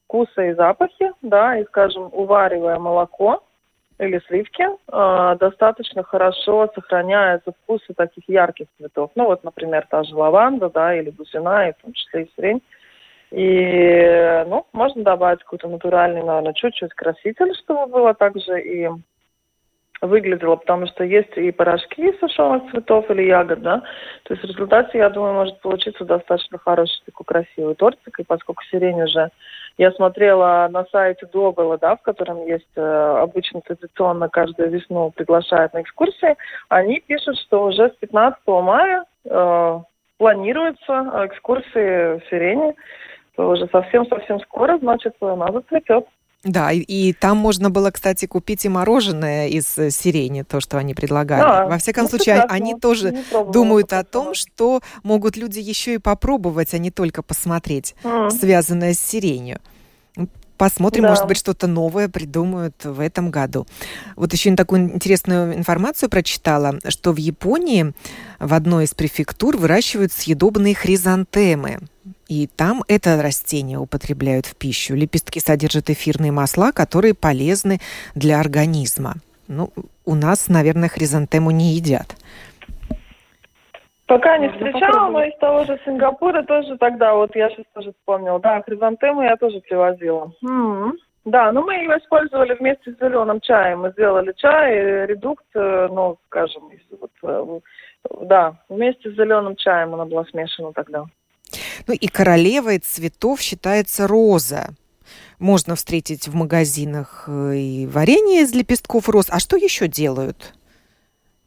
вкусы 0.05 0.51
и 0.51 0.53
запахи, 0.53 1.12
да, 1.21 1.57
и, 1.57 1.65
скажем, 1.65 2.09
уваривая 2.13 2.79
молоко 2.79 3.43
или 3.99 4.19
сливки, 4.27 4.63
э, 4.63 5.35
достаточно 5.39 6.03
хорошо 6.03 6.71
сохраняются 6.73 7.51
вкусы 7.51 7.93
таких 7.93 8.23
ярких 8.27 8.67
цветов. 8.77 9.12
Ну, 9.15 9.25
вот, 9.25 9.43
например, 9.43 9.85
та 9.89 10.03
же 10.03 10.15
лаванда, 10.15 10.69
да, 10.69 10.95
или 10.95 11.09
бузина, 11.09 11.69
и 11.69 11.73
в 11.73 11.81
том 11.81 11.93
числе 11.93 12.23
и 12.23 12.31
сирень. 12.35 12.62
И, 13.31 14.43
ну, 14.47 14.65
можно 14.73 15.03
добавить 15.03 15.43
какой-то 15.43 15.67
натуральный, 15.67 16.23
наверное, 16.23 16.53
чуть-чуть 16.53 16.93
краситель, 16.93 17.53
чтобы 17.55 17.85
было 17.88 18.13
также 18.13 18.59
и 18.62 18.89
выглядело, 20.01 20.55
потому 20.55 20.88
что 20.88 21.03
есть 21.03 21.35
и 21.38 21.51
порошки 21.51 22.09
из 22.09 22.19
сушеных 22.19 22.71
цветов 22.71 23.09
или 23.12 23.23
ягод, 23.23 23.62
да. 23.62 23.81
То 24.23 24.33
есть 24.33 24.43
в 24.43 24.47
результате, 24.47 24.97
я 24.97 25.09
думаю, 25.09 25.33
может 25.33 25.59
получиться 25.62 26.05
достаточно 26.05 26.57
хороший 26.57 27.01
такой 27.05 27.25
красивый 27.25 27.75
тортик. 27.75 28.19
И 28.19 28.23
поскольку 28.23 28.63
сирень 28.71 29.01
уже, 29.01 29.29
я 29.77 29.91
смотрела 29.91 30.67
на 30.71 30.85
сайте 30.91 31.27
Добыла, 31.31 31.77
да, 31.77 31.95
в 31.95 32.01
котором 32.01 32.45
есть 32.45 32.67
э, 32.75 32.81
обычно 32.81 33.62
традиционно 33.62 34.29
каждую 34.29 34.69
весну 34.69 35.12
приглашают 35.12 35.73
на 35.73 35.81
экскурсии, 35.81 36.35
они 36.69 37.01
пишут, 37.01 37.38
что 37.39 37.65
уже 37.65 37.89
с 37.89 37.95
15 37.99 38.39
мая 38.47 39.05
э, 39.25 39.79
планируются 40.17 41.27
экскурсии 41.27 42.19
в 42.19 42.29
сирени 42.29 42.75
уже 43.38 43.67
совсем-совсем 43.67 44.39
скоро, 44.41 44.77
значит, 44.79 45.15
она 45.21 45.51
зацветет. 45.51 46.05
Да, 46.43 46.71
и, 46.71 46.80
и 46.80 47.13
там 47.13 47.38
можно 47.38 47.69
было, 47.69 47.91
кстати, 47.91 48.25
купить 48.25 48.63
и 48.63 48.69
мороженое 48.69 49.49
из 49.49 49.78
э, 49.78 49.89
сирени, 49.91 50.43
то, 50.43 50.62
что 50.62 50.78
они 50.78 50.93
предлагали. 50.93 51.41
Да, 51.41 51.65
Во 51.67 51.78
всяком 51.78 52.04
ну, 52.04 52.10
случае, 52.10 52.36
прекрасно. 52.36 52.56
они 52.56 52.75
тоже 52.75 53.23
думают 53.52 53.91
о 53.91 54.06
том, 54.06 54.34
что 54.34 54.82
могут 55.04 55.36
люди 55.36 55.60
еще 55.60 55.95
и 55.95 55.97
попробовать, 55.97 56.73
а 56.73 56.78
не 56.78 56.91
только 56.91 57.23
посмотреть, 57.23 57.93
mm. 58.04 58.32
связанное 58.32 58.93
с 58.93 58.99
сиренью. 58.99 59.60
Посмотрим, 60.60 61.04
да. 61.04 61.10
может 61.12 61.26
быть, 61.26 61.38
что-то 61.38 61.67
новое 61.67 62.10
придумают 62.10 62.84
в 62.84 63.00
этом 63.00 63.32
году. 63.32 63.65
Вот 64.17 64.34
еще 64.34 64.54
такую 64.58 64.93
интересную 64.93 65.56
информацию 65.56 66.10
прочитала, 66.10 66.80
что 66.89 67.13
в 67.13 67.15
Японии 67.15 67.93
в 68.39 68.54
одной 68.54 68.84
из 68.84 68.93
префектур 68.93 69.56
выращивают 69.56 70.12
съедобные 70.12 70.76
хризантемы. 70.76 71.80
И 72.28 72.48
там 72.48 72.84
это 72.89 73.22
растение 73.22 73.78
употребляют 73.78 74.48
в 74.48 74.56
пищу. 74.58 74.95
Лепестки 74.95 75.39
содержат 75.39 75.89
эфирные 75.89 76.34
масла, 76.34 76.74
которые 76.74 77.13
полезны 77.13 77.80
для 78.13 78.41
организма. 78.41 79.15
Ну, 79.48 79.72
у 80.04 80.13
нас, 80.13 80.50
наверное, 80.50 80.89
хризантему 80.89 81.52
не 81.52 81.76
едят. 81.76 82.17
Пока 84.10 84.39
не 84.39 84.50
встречала, 84.50 85.12
но 85.12 85.24
из 85.24 85.38
того 85.38 85.65
же 85.65 85.80
Сингапура 85.86 86.41
тоже 86.41 86.78
тогда, 86.80 87.13
вот 87.13 87.36
я 87.36 87.48
сейчас 87.50 87.65
тоже 87.76 87.93
вспомнила, 87.93 88.39
да, 88.39 88.63
хризантемы 88.63 89.26
я 89.26 89.38
тоже 89.38 89.60
привозила. 89.62 90.34
Mm-hmm. 90.43 90.91
Да, 91.26 91.52
ну 91.52 91.63
мы 91.63 91.76
ее 91.76 92.00
использовали 92.00 92.56
вместе 92.56 92.91
с 92.91 93.00
зеленым 93.00 93.39
чаем. 93.39 93.82
Мы 93.82 93.91
сделали 93.91 94.34
чай, 94.36 95.06
редукт, 95.06 95.45
ну, 95.54 96.17
скажем, 96.26 96.72
вот, 97.00 97.12
э, 97.22 97.60
да, 98.26 98.56
вместе 98.67 99.12
с 99.12 99.13
зеленым 99.13 99.56
чаем 99.56 99.93
она 99.93 100.06
была 100.06 100.26
смешана 100.26 100.74
тогда. 100.74 101.06
Ну 101.88 101.93
и 101.93 102.08
королевой 102.08 102.80
цветов 102.80 103.39
считается 103.41 104.08
роза. 104.08 104.69
Можно 105.38 105.76
встретить 105.76 106.28
в 106.28 106.34
магазинах 106.34 107.26
э, 107.28 107.58
и 107.58 107.86
варенье 107.86 108.41
из 108.41 108.56
лепестков 108.56 109.08
роз. 109.08 109.28
А 109.30 109.39
что 109.39 109.56
еще 109.56 109.88
делают, 109.88 110.56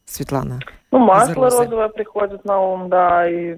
Светлана? 0.04 0.60
Ну, 0.92 0.98
масло 0.98 1.44
розовое 1.48 1.88
приходит 1.88 2.44
на 2.44 2.60
ум, 2.60 2.90
да, 2.90 3.26
и 3.26 3.56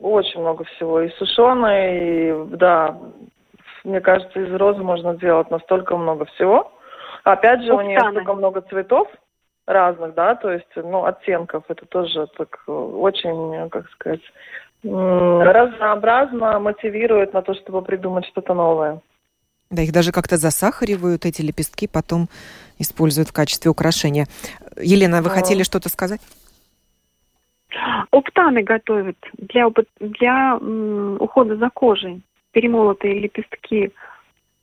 очень 0.00 0.40
много 0.40 0.62
всего. 0.64 1.00
И 1.00 1.10
сушеное, 1.18 1.98
и, 1.98 2.46
да, 2.56 2.96
мне 3.82 4.00
кажется, 4.00 4.40
из 4.40 4.54
розы 4.54 4.82
можно 4.82 5.14
сделать 5.16 5.50
настолько 5.50 5.96
много 5.96 6.26
всего. 6.26 6.72
Опять 7.24 7.64
же, 7.64 7.72
Ух, 7.72 7.80
у 7.80 7.82
нее 7.82 7.98
столько 7.98 8.34
много 8.34 8.60
цветов 8.60 9.08
разных, 9.66 10.14
да, 10.14 10.36
то 10.36 10.52
есть, 10.52 10.68
ну, 10.76 11.04
оттенков. 11.04 11.64
Это 11.66 11.84
тоже 11.86 12.28
так 12.38 12.56
очень, 12.68 13.68
как 13.68 13.90
сказать, 13.90 14.22
разнообразно 14.84 16.60
мотивирует 16.60 17.34
на 17.34 17.42
то, 17.42 17.54
чтобы 17.54 17.82
придумать 17.82 18.26
что-то 18.26 18.54
новое. 18.54 19.00
Да, 19.70 19.82
их 19.82 19.90
даже 19.90 20.12
как-то 20.12 20.36
засахаривают, 20.36 21.24
эти 21.24 21.42
лепестки 21.42 21.88
потом 21.88 22.28
используют 22.78 23.30
в 23.30 23.32
качестве 23.32 23.72
украшения. 23.72 24.28
Елена, 24.76 25.20
вы 25.20 25.30
а... 25.30 25.32
хотели 25.32 25.64
что-то 25.64 25.88
сказать? 25.88 26.20
Оптаны 28.10 28.62
готовят 28.62 29.16
для, 29.38 29.68
для 30.00 30.56
ухода 30.56 31.56
за 31.56 31.68
кожей. 31.70 32.22
Перемолотые 32.52 33.18
лепестки 33.20 33.92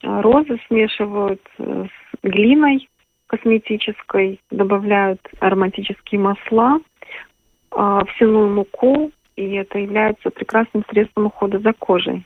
а, 0.02 0.22
розы 0.22 0.60
смешивают 0.68 1.42
с 1.58 1.90
глиной 2.24 2.90
косметической, 3.28 4.40
добавляют 4.52 5.22
ароматические 5.40 6.22
масла, 6.22 6.78
э, 6.78 6.82
овсяную 7.72 8.54
муку, 8.54 9.12
и 9.36 9.54
это 9.54 9.80
является 9.80 10.30
прекрасным 10.30 10.86
средством 10.90 11.28
ухода 11.28 11.60
за 11.60 11.74
кожей. 11.74 12.26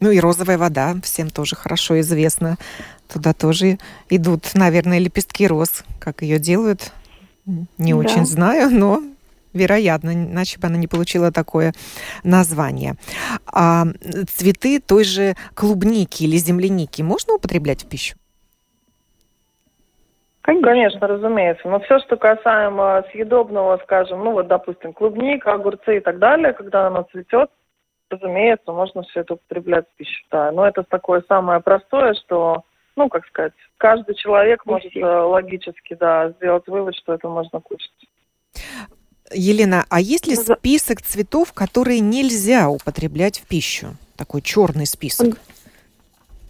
Ну 0.00 0.10
и 0.10 0.20
розовая 0.20 0.58
вода 0.58 0.94
всем 1.02 1.30
тоже 1.30 1.56
хорошо 1.56 2.00
известна. 2.00 2.56
Туда 3.12 3.32
тоже 3.32 3.78
идут, 4.10 4.54
наверное, 4.54 4.98
лепестки 4.98 5.46
роз. 5.46 5.84
Как 6.00 6.22
ее 6.22 6.38
делают, 6.38 6.92
не 7.46 7.92
да. 7.92 7.98
очень 7.98 8.26
знаю, 8.26 8.70
но 8.70 9.00
вероятно, 9.52 10.12
иначе 10.12 10.58
бы 10.58 10.66
она 10.66 10.76
не 10.76 10.86
получила 10.86 11.30
такое 11.32 11.72
название. 12.22 12.94
А 13.46 13.84
цветы 14.28 14.80
той 14.80 15.04
же 15.04 15.34
клубники 15.54 16.24
или 16.24 16.36
земляники 16.36 17.02
можно 17.02 17.34
употреблять 17.34 17.84
в 17.84 17.88
пищу? 17.88 18.16
Конечно. 20.42 20.64
Конечно, 20.68 21.06
разумеется. 21.06 21.68
Но 21.68 21.80
все, 21.80 22.00
что 22.00 22.16
касаемо 22.16 23.04
съедобного, 23.12 23.80
скажем, 23.84 24.24
ну 24.24 24.32
вот, 24.32 24.46
допустим, 24.46 24.92
клубника, 24.92 25.52
огурцы 25.52 25.98
и 25.98 26.00
так 26.00 26.18
далее, 26.18 26.52
когда 26.52 26.88
оно 26.88 27.06
цветет, 27.12 27.48
разумеется, 28.10 28.72
можно 28.72 29.02
все 29.04 29.20
это 29.20 29.34
употреблять 29.34 29.86
в 29.86 29.96
пищу. 29.96 30.22
Да. 30.30 30.52
Но 30.52 30.66
это 30.66 30.82
такое 30.82 31.22
самое 31.28 31.60
простое, 31.60 32.14
что, 32.14 32.64
ну, 32.96 33.08
как 33.08 33.26
сказать, 33.26 33.52
каждый 33.76 34.14
человек 34.14 34.64
может 34.66 34.94
э, 34.96 35.04
логически, 35.04 35.94
да, 35.94 36.30
сделать 36.30 36.66
вывод, 36.66 36.94
что 36.96 37.14
это 37.14 37.28
можно 37.28 37.60
кушать. 37.60 37.90
Елена, 39.32 39.84
а 39.90 40.00
есть 40.00 40.26
ли 40.26 40.36
ну, 40.36 40.54
список 40.54 41.02
цветов, 41.02 41.52
которые 41.52 42.00
нельзя 42.00 42.68
употреблять 42.68 43.40
в 43.40 43.48
пищу? 43.48 43.96
Такой 44.16 44.42
черный 44.42 44.86
список. 44.86 45.38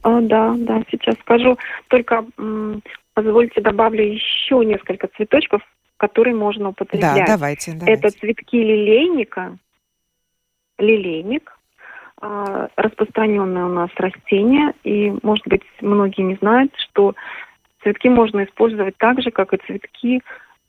А, 0.02 0.20
да, 0.20 0.54
да, 0.58 0.82
сейчас 0.90 1.14
скажу. 1.20 1.56
Только 1.88 2.26
Позвольте 3.14 3.60
добавлю 3.60 4.04
еще 4.04 4.64
несколько 4.64 5.06
цветочков, 5.16 5.62
которые 5.96 6.34
можно 6.34 6.70
употреблять. 6.70 7.26
Да, 7.26 7.26
давайте, 7.26 7.72
давайте. 7.72 7.92
Это 7.92 8.10
цветки 8.10 8.56
лилейника, 8.56 9.56
лилейник, 10.78 11.56
распространенное 12.76 13.64
у 13.64 13.68
нас 13.68 13.90
растение, 13.96 14.72
и, 14.84 15.12
может 15.22 15.46
быть, 15.46 15.62
многие 15.80 16.22
не 16.22 16.36
знают, 16.36 16.72
что 16.76 17.14
цветки 17.82 18.08
можно 18.08 18.44
использовать 18.44 18.96
так 18.98 19.20
же, 19.22 19.30
как 19.30 19.52
и 19.52 19.58
цветки 19.66 20.22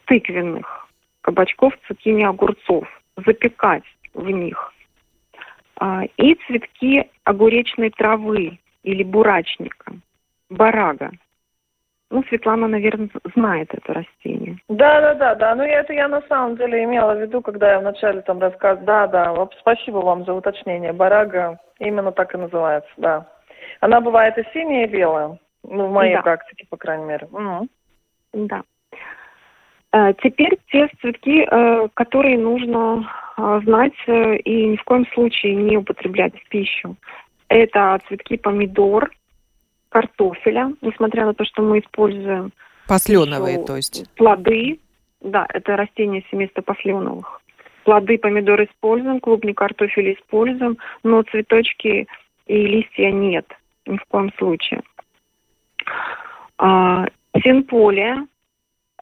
тыквенных 0.05 0.87
кабачков, 1.21 1.73
цукини, 1.87 2.23
огурцов, 2.23 2.87
запекать 3.25 3.83
в 4.13 4.29
них. 4.29 4.73
А, 5.77 6.03
и 6.17 6.35
цветки 6.47 7.09
огуречной 7.23 7.89
травы 7.89 8.59
или 8.83 9.03
бурачника, 9.03 9.93
барага– 10.49 11.11
ну, 12.11 12.23
Светлана, 12.29 12.67
наверное, 12.67 13.09
знает 13.35 13.73
это 13.73 13.93
растение. 13.93 14.57
Да, 14.69 15.01
да, 15.01 15.13
да, 15.15 15.35
да. 15.35 15.55
Ну, 15.55 15.63
это 15.63 15.91
я 15.93 16.07
на 16.07 16.21
самом 16.29 16.55
деле 16.55 16.83
имела 16.83 17.13
в 17.13 17.21
виду, 17.21 17.41
когда 17.41 17.71
я 17.71 17.79
вначале 17.79 18.21
там 18.21 18.39
рассказ. 18.39 18.79
Да, 18.83 19.07
да. 19.07 19.47
Спасибо 19.59 19.97
вам 19.97 20.23
за 20.25 20.33
уточнение. 20.33 20.93
Барага 20.93 21.59
именно 21.79 22.11
так 22.11 22.33
и 22.35 22.37
называется, 22.37 22.91
да. 22.97 23.25
Она 23.81 24.01
бывает 24.01 24.37
и 24.37 24.43
синяя, 24.53 24.85
и 24.85 24.89
белая. 24.89 25.39
Ну, 25.63 25.87
в 25.87 25.91
моей 25.91 26.15
да. 26.15 26.21
практике, 26.21 26.65
по 26.69 26.77
крайней 26.77 27.05
мере. 27.05 27.27
Угу. 27.31 27.67
Да. 28.33 28.61
Э, 29.95 30.13
теперь 30.21 30.57
те 30.71 30.89
цветки, 30.99 31.47
э, 31.49 31.87
которые 31.93 32.37
нужно 32.37 33.09
э, 33.37 33.61
знать 33.63 33.93
и 34.07 34.67
ни 34.67 34.75
в 34.75 34.83
коем 34.83 35.07
случае 35.13 35.55
не 35.55 35.77
употреблять 35.77 36.33
в 36.35 36.49
пищу. 36.49 36.95
Это 37.47 37.99
цветки 38.07 38.37
помидор, 38.37 39.09
картофеля, 39.95 40.73
несмотря 40.81 41.25
на 41.25 41.33
то, 41.33 41.45
что 41.45 41.61
мы 41.61 41.79
используем 41.79 42.51
Посленовые, 42.85 43.63
то 43.63 43.77
есть? 43.77 44.13
Плоды, 44.15 44.81
да, 45.21 45.47
это 45.47 45.77
растения 45.77 46.21
семейства 46.29 46.61
посленовых. 46.61 47.41
Плоды 47.85 48.17
помидоры 48.17 48.65
используем, 48.65 49.21
клубник 49.21 49.57
картофеля 49.57 50.13
используем, 50.13 50.77
но 51.03 51.21
цветочки 51.23 52.07
и 52.45 52.67
листья 52.67 53.09
нет, 53.09 53.45
ни 53.85 53.95
в 53.95 54.03
коем 54.09 54.33
случае. 54.37 54.81
А, 56.57 57.05
синполия, 57.41 58.27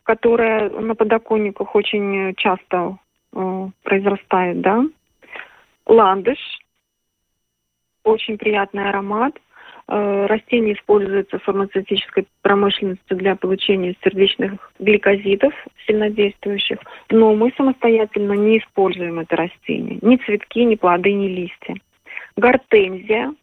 которая 0.04 0.70
на 0.70 0.94
подоконниках 0.94 1.76
очень 1.76 2.36
часто 2.36 3.00
э, 3.34 3.70
произрастает, 3.82 4.62
да. 4.62 4.84
Ландыш, 5.88 6.40
очень 8.04 8.38
приятный 8.38 8.88
аромат– 8.90 9.34
растение 9.88 10.76
используется 10.76 11.40
фармацевтической 11.40 12.28
промышленности 12.42 13.14
для 13.14 13.36
получения 13.36 13.96
сердечных 14.04 14.72
гликозидов, 14.80 15.54
сильнодействующих, 15.86 16.80
но 17.10 17.36
мы 17.36 17.52
самостоятельно 17.58 18.34
не 18.34 18.60
используем 18.60 19.20
это 19.20 19.36
растение. 19.36 20.00
Ни 20.02 20.18
цветки, 20.18 20.64
ни 20.64 20.76
плоды, 20.76 21.14
ни 21.14 21.28
листья. 21.28 21.76
Гортензия, 22.38 23.34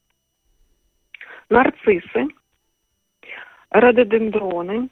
нарциссы, 1.50 2.28
рододендроны, 3.70 4.88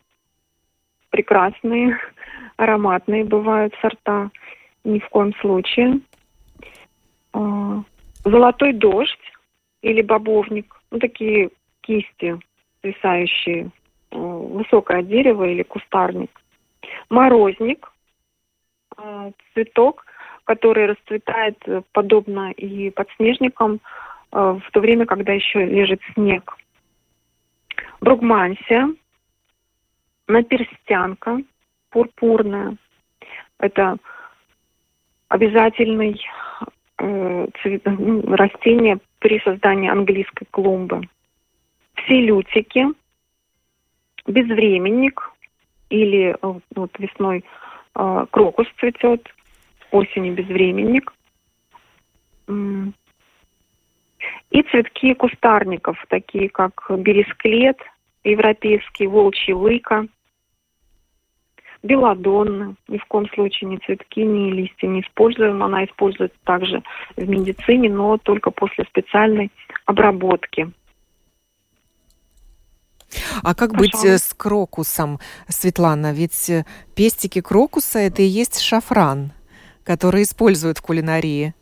прекрасные, 1.11 1.99
ароматные 2.57 3.25
бывают 3.25 3.75
сорта, 3.81 4.31
ни 4.85 4.99
в 4.99 5.09
коем 5.09 5.35
случае. 5.37 6.01
А, 7.33 7.83
золотой 8.25 8.73
дождь 8.73 9.33
или 9.83 10.03
бобовник, 10.03 10.78
ну, 10.91 10.99
такие 10.99 11.51
кисти 11.81 12.39
свисающие, 12.81 13.71
э, 14.11 14.17
высокое 14.17 15.03
дерево 15.03 15.45
или 15.45 15.63
кустарник. 15.63 16.31
Морозник, 17.11 17.91
э, 18.97 19.33
цветок, 19.53 20.05
который 20.45 20.87
расцветает 20.87 21.57
э, 21.67 21.83
подобно 21.93 22.53
и 22.53 22.91
подснежникам 22.91 23.81
в 24.31 24.63
то 24.73 24.81
время, 24.81 25.07
когда 25.07 25.33
еще 25.33 25.65
лежит 25.65 26.03
снег. 26.13 26.55
Бругмансия, 28.03 28.95
наперстянка, 30.27 31.41
пурпурная. 31.89 32.77
Это 33.59 33.97
обязательный 35.29 36.21
э, 36.99 37.47
цвет, 37.61 37.83
растение 37.87 38.99
при 39.19 39.41
создании 39.41 39.91
английской 39.91 40.47
клумбы. 40.51 41.09
Все 41.95 42.21
лютики, 42.21 42.87
безвременник 44.27 45.31
или 45.91 46.37
э, 46.41 46.55
вот 46.75 46.99
весной 46.99 47.45
э, 47.95 48.27
крокус 48.31 48.67
цветет, 48.79 49.29
осенью 49.91 50.35
безвременник. 50.35 51.13
И 54.51 54.63
цветки 54.63 55.15
кустарников, 55.15 56.03
такие 56.09 56.49
как 56.49 56.73
бересклет, 56.89 57.79
европейский 58.25 59.07
волчий 59.07 59.53
лыка– 59.53 60.07
белладонна, 61.83 62.75
ни 62.89 62.99
в 62.99 63.05
коем 63.07 63.29
случае 63.31 63.71
ни 63.71 63.77
цветки, 63.79 64.21
ни 64.21 64.51
листья 64.51 64.87
не 64.87 65.01
используем. 65.01 65.63
Она 65.63 65.85
используется 65.85 66.39
также 66.45 66.83
в 67.17 67.29
медицине, 67.29 67.91
но 67.91 68.19
только 68.19 68.51
после 68.51 68.85
специальной 68.85 69.51
обработки. 69.87 70.71
А 73.43 73.55
как 73.55 73.73
Пожалуйста. 73.73 73.97
быть 73.97 74.05
э, 74.05 74.19
с 74.19 74.35
крокусом, 74.35 75.19
Светлана? 75.49 76.13
Ведь 76.13 76.51
э, 76.51 76.65
пестики 76.95 77.41
крокуса 77.41 77.99
это 78.01 78.23
и 78.23 78.27
есть 78.27 78.61
шафран, 78.61 79.33
который 79.85 80.23
используют 80.23 80.79
в 80.79 80.83
кулинарии. 80.83 81.55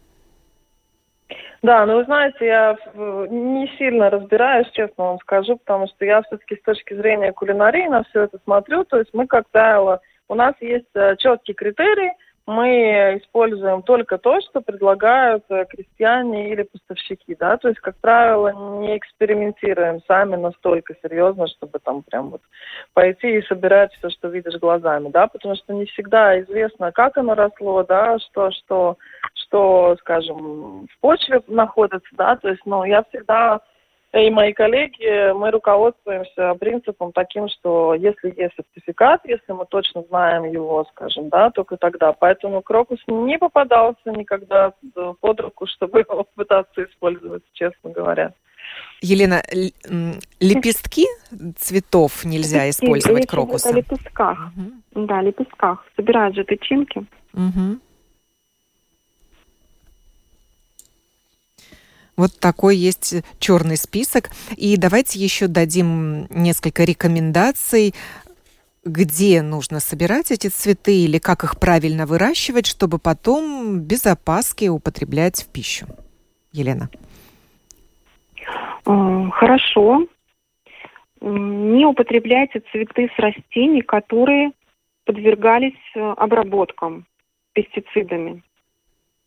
Да, 1.62 1.86
ну 1.86 1.96
вы 1.96 2.04
знаете, 2.04 2.46
я 2.46 2.76
не 2.94 3.68
сильно 3.78 4.10
разбираюсь, 4.10 4.70
честно 4.72 5.04
вам 5.04 5.18
скажу, 5.20 5.56
потому 5.56 5.88
что 5.88 6.04
я 6.04 6.22
все-таки 6.22 6.56
с 6.56 6.62
точки 6.62 6.94
зрения 6.94 7.32
кулинарии 7.32 7.88
на 7.88 8.04
все 8.04 8.22
это 8.24 8.38
смотрю. 8.44 8.84
То 8.84 8.98
есть 8.98 9.10
мы, 9.12 9.26
как 9.26 9.48
правило, 9.50 10.00
у 10.28 10.34
нас 10.34 10.54
есть 10.60 10.86
э, 10.94 11.16
четкие 11.16 11.54
критерии, 11.54 12.12
мы 12.46 13.18
используем 13.20 13.82
только 13.82 14.18
то, 14.18 14.40
что 14.40 14.60
предлагают 14.60 15.44
э, 15.48 15.64
крестьяне 15.68 16.52
или 16.52 16.62
поставщики, 16.62 17.34
да, 17.34 17.56
то 17.56 17.68
есть, 17.68 17.80
как 17.80 17.96
правило, 17.96 18.78
не 18.80 18.96
экспериментируем 18.96 20.00
сами 20.06 20.36
настолько 20.36 20.94
серьезно, 21.02 21.48
чтобы 21.48 21.80
там 21.80 22.02
прям 22.02 22.30
вот 22.30 22.42
пойти 22.94 23.38
и 23.38 23.46
собирать 23.46 23.92
все, 23.94 24.10
что 24.10 24.28
видишь 24.28 24.60
глазами, 24.60 25.08
да, 25.08 25.26
потому 25.26 25.56
что 25.56 25.74
не 25.74 25.86
всегда 25.86 26.40
известно, 26.40 26.92
как 26.92 27.16
оно 27.18 27.34
росло, 27.34 27.82
да, 27.82 28.18
что, 28.20 28.52
что, 28.52 28.96
что, 29.46 29.96
скажем, 30.00 30.86
в 30.86 31.00
почве 31.00 31.40
находится, 31.46 32.08
да, 32.12 32.36
то 32.36 32.48
есть, 32.48 32.62
ну, 32.64 32.84
я 32.84 33.04
всегда 33.04 33.60
и 34.12 34.30
мои 34.30 34.52
коллеги, 34.52 35.32
мы 35.32 35.50
руководствуемся 35.50 36.54
принципом 36.54 37.12
таким, 37.12 37.48
что 37.48 37.92
если 37.94 38.32
есть 38.36 38.54
сертификат, 38.56 39.20
если 39.24 39.52
мы 39.52 39.66
точно 39.66 40.04
знаем 40.08 40.44
его, 40.44 40.86
скажем, 40.92 41.28
да, 41.28 41.50
только 41.50 41.76
тогда. 41.76 42.12
Поэтому 42.12 42.62
крокус 42.62 42.98
не 43.06 43.36
попадался 43.38 44.10
никогда 44.10 44.72
под 45.20 45.40
руку, 45.40 45.66
чтобы 45.76 46.00
его 46.00 46.26
пытаться 46.34 46.84
использовать, 46.84 47.42
честно 47.52 47.90
говоря. 47.90 48.32
Елена, 49.02 49.42
лепестки 50.40 51.06
цветов 51.56 52.24
нельзя 52.24 52.64
лепестки, 52.64 52.86
использовать 52.86 53.26
крокуса? 53.26 53.72
Лепестках. 53.72 54.50
Угу. 54.94 55.06
Да, 55.06 55.20
лепестках. 55.20 55.84
Собирают 55.94 56.34
же 56.34 56.44
тычинки. 56.44 57.04
Угу. 57.34 57.78
Вот 62.16 62.38
такой 62.40 62.76
есть 62.76 63.22
черный 63.38 63.76
список. 63.76 64.30
И 64.56 64.76
давайте 64.76 65.18
еще 65.18 65.48
дадим 65.48 66.26
несколько 66.30 66.84
рекомендаций, 66.84 67.94
где 68.84 69.42
нужно 69.42 69.80
собирать 69.80 70.30
эти 70.30 70.46
цветы 70.46 70.96
или 70.96 71.18
как 71.18 71.44
их 71.44 71.58
правильно 71.58 72.06
выращивать, 72.06 72.66
чтобы 72.66 72.98
потом 72.98 73.80
без 73.80 74.06
опаски 74.06 74.68
употреблять 74.68 75.42
в 75.42 75.48
пищу. 75.48 75.86
Елена. 76.52 76.88
Э, 78.86 79.30
хорошо. 79.32 80.06
Не 81.20 81.84
употребляйте 81.86 82.62
цветы 82.70 83.10
с 83.14 83.18
растений, 83.18 83.82
которые 83.82 84.52
подвергались 85.04 85.72
э, 85.94 86.00
обработкам 86.00 87.06
пестицидами. 87.52 88.42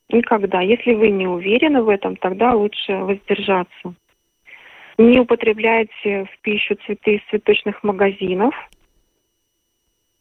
Никогда. 0.10 0.62
Если 0.62 0.94
вы 0.94 1.12
не 1.12 1.28
уверены 1.28 1.84
в 1.84 1.90
этом, 1.90 2.16
тогда 2.16 2.54
лучше 2.54 2.94
воздержаться. 2.96 3.94
Не 4.98 5.20
употребляйте 5.20 6.26
в 6.26 6.42
пищу 6.42 6.76
цветы 6.86 7.16
из 7.16 7.22
цветочных 7.30 7.84
магазинов, 7.84 8.54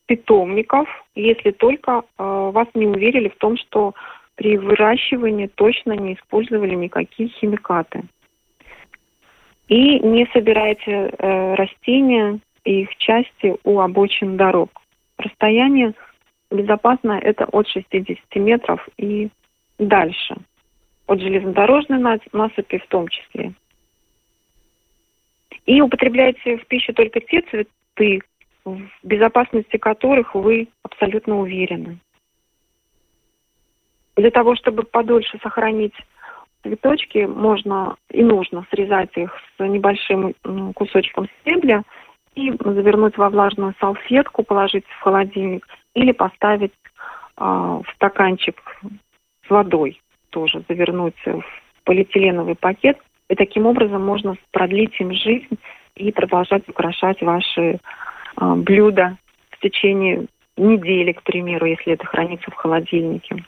питомников, 0.07 0.89
если 1.15 1.51
только 1.51 2.03
э, 2.03 2.23
вас 2.53 2.69
не 2.75 2.87
уверили 2.87 3.29
в 3.29 3.37
том, 3.37 3.57
что 3.57 3.95
при 4.37 4.57
выращивании 4.57 5.49
точно 5.49 5.93
не 5.93 6.15
использовали 6.15 6.75
никакие 6.75 7.29
химикаты. 7.29 8.05
И 9.69 9.99
не 10.01 10.27
собирайте 10.33 10.93
э, 10.93 11.55
растения 11.55 12.41
и 12.65 12.83
их 12.83 12.97
части 12.99 13.57
у 13.65 13.81
обочин 13.81 14.37
дорог. 14.37 14.71
Расстояние 15.19 15.95
безопасное 16.51 17.19
это 17.19 17.45
от 17.47 17.67
60 17.69 18.19
метров 18.37 18.87
и 18.97 19.29
дальше. 19.79 20.37
От 21.07 21.21
железнодорожной 21.21 22.21
насыпи 22.33 22.79
в 22.79 22.87
том 22.89 23.09
числе. 23.09 23.53
И 25.67 25.81
употребляйте 25.81 26.59
в 26.59 26.67
пищу 26.67 26.93
только 26.93 27.21
те 27.21 27.43
цветы, 27.43 28.21
в 28.65 28.81
безопасности 29.03 29.77
которых 29.77 30.35
вы 30.35 30.69
абсолютно 30.83 31.41
уверены. 31.41 31.99
Для 34.17 34.31
того, 34.31 34.57
чтобы 34.57 34.83
подольше 34.83 35.39
сохранить 35.43 35.95
цветочки, 36.63 37.19
можно 37.27 37.97
и 38.11 38.23
нужно 38.23 38.67
срезать 38.71 39.17
их 39.17 39.33
с 39.57 39.65
небольшим 39.65 40.35
кусочком 40.75 41.29
стебля 41.41 41.85
и 42.35 42.51
завернуть 42.51 43.17
во 43.17 43.31
влажную 43.31 43.75
салфетку, 43.81 44.43
положить 44.43 44.87
в 44.87 45.01
холодильник 45.01 45.67
или 45.95 46.13
поставить 46.13 46.73
э, 46.73 47.45
в 47.45 47.85
стаканчик 47.95 48.61
с 49.49 49.51
водой 49.51 50.01
тоже 50.31 50.63
завернуть 50.69 51.17
в 51.25 51.43
полиэтиленовый 51.85 52.55
пакет. 52.55 52.99
И 53.29 53.35
таким 53.35 53.67
образом 53.67 54.05
можно 54.05 54.37
продлить 54.53 54.99
им 55.01 55.13
жизнь 55.13 55.59
и 55.97 56.13
продолжать 56.13 56.69
украшать 56.69 57.21
ваши 57.23 57.79
э, 58.41 58.55
блюда 58.55 59.19
в 59.51 59.61
течение 59.61 60.27
недели, 60.57 61.13
к 61.13 61.23
примеру, 61.23 61.67
если 61.67 61.93
это 61.93 62.07
хранится 62.07 62.51
в 62.51 62.55
холодильнике. 62.55 63.45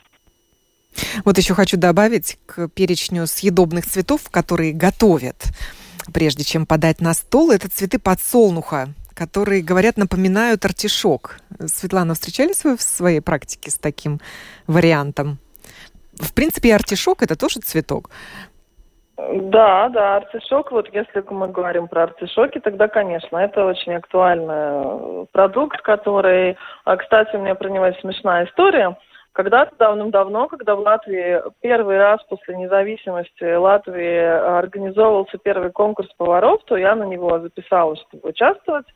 Вот 1.23 1.37
еще 1.37 1.53
хочу 1.53 1.77
добавить 1.77 2.37
к 2.45 2.67
перечню 2.69 3.25
съедобных 3.25 3.85
цветов, 3.85 4.29
которые 4.29 4.73
готовят, 4.73 5.43
прежде 6.13 6.43
чем 6.43 6.65
подать 6.65 6.99
на 7.01 7.13
стол, 7.13 7.51
это 7.51 7.69
цветы 7.69 7.97
подсолнуха, 7.97 8.89
которые, 9.13 9.61
говорят, 9.61 9.97
напоминают 9.97 10.65
артишок. 10.65 11.39
Светлана, 11.65 12.13
встречались 12.13 12.63
вы 12.63 12.75
в 12.75 12.81
своей 12.81 13.21
практике 13.21 13.71
с 13.71 13.75
таким 13.75 14.19
вариантом? 14.67 15.39
В 16.21 16.33
принципе, 16.33 16.73
артишок 16.73 17.23
это 17.23 17.37
тоже 17.37 17.59
цветок. 17.59 18.09
Да, 19.17 19.89
да, 19.89 20.15
артишок, 20.17 20.71
вот 20.71 20.87
если 20.93 21.23
мы 21.29 21.47
говорим 21.47 21.87
про 21.87 22.03
артишоки, 22.03 22.59
тогда, 22.59 22.87
конечно, 22.87 23.37
это 23.37 23.65
очень 23.65 23.93
актуальный 23.93 25.27
продукт, 25.31 25.81
который, 25.81 26.57
а, 26.85 26.97
кстати, 26.97 27.35
у 27.35 27.39
меня 27.39 27.55
про 27.55 27.69
него 27.69 27.91
смешная 28.01 28.45
история. 28.45 28.97
Когда-то 29.33 29.75
давным-давно, 29.77 30.47
когда 30.47 30.75
в 30.75 30.79
Латвии 30.79 31.41
первый 31.61 31.97
раз 31.97 32.21
после 32.27 32.57
независимости 32.57 33.55
Латвии 33.55 34.57
организовывался 34.57 35.37
первый 35.37 35.71
конкурс 35.71 36.09
поваров, 36.17 36.61
то 36.65 36.75
я 36.75 36.95
на 36.95 37.03
него 37.03 37.39
записалась, 37.39 38.01
чтобы 38.09 38.29
участвовать. 38.29 38.87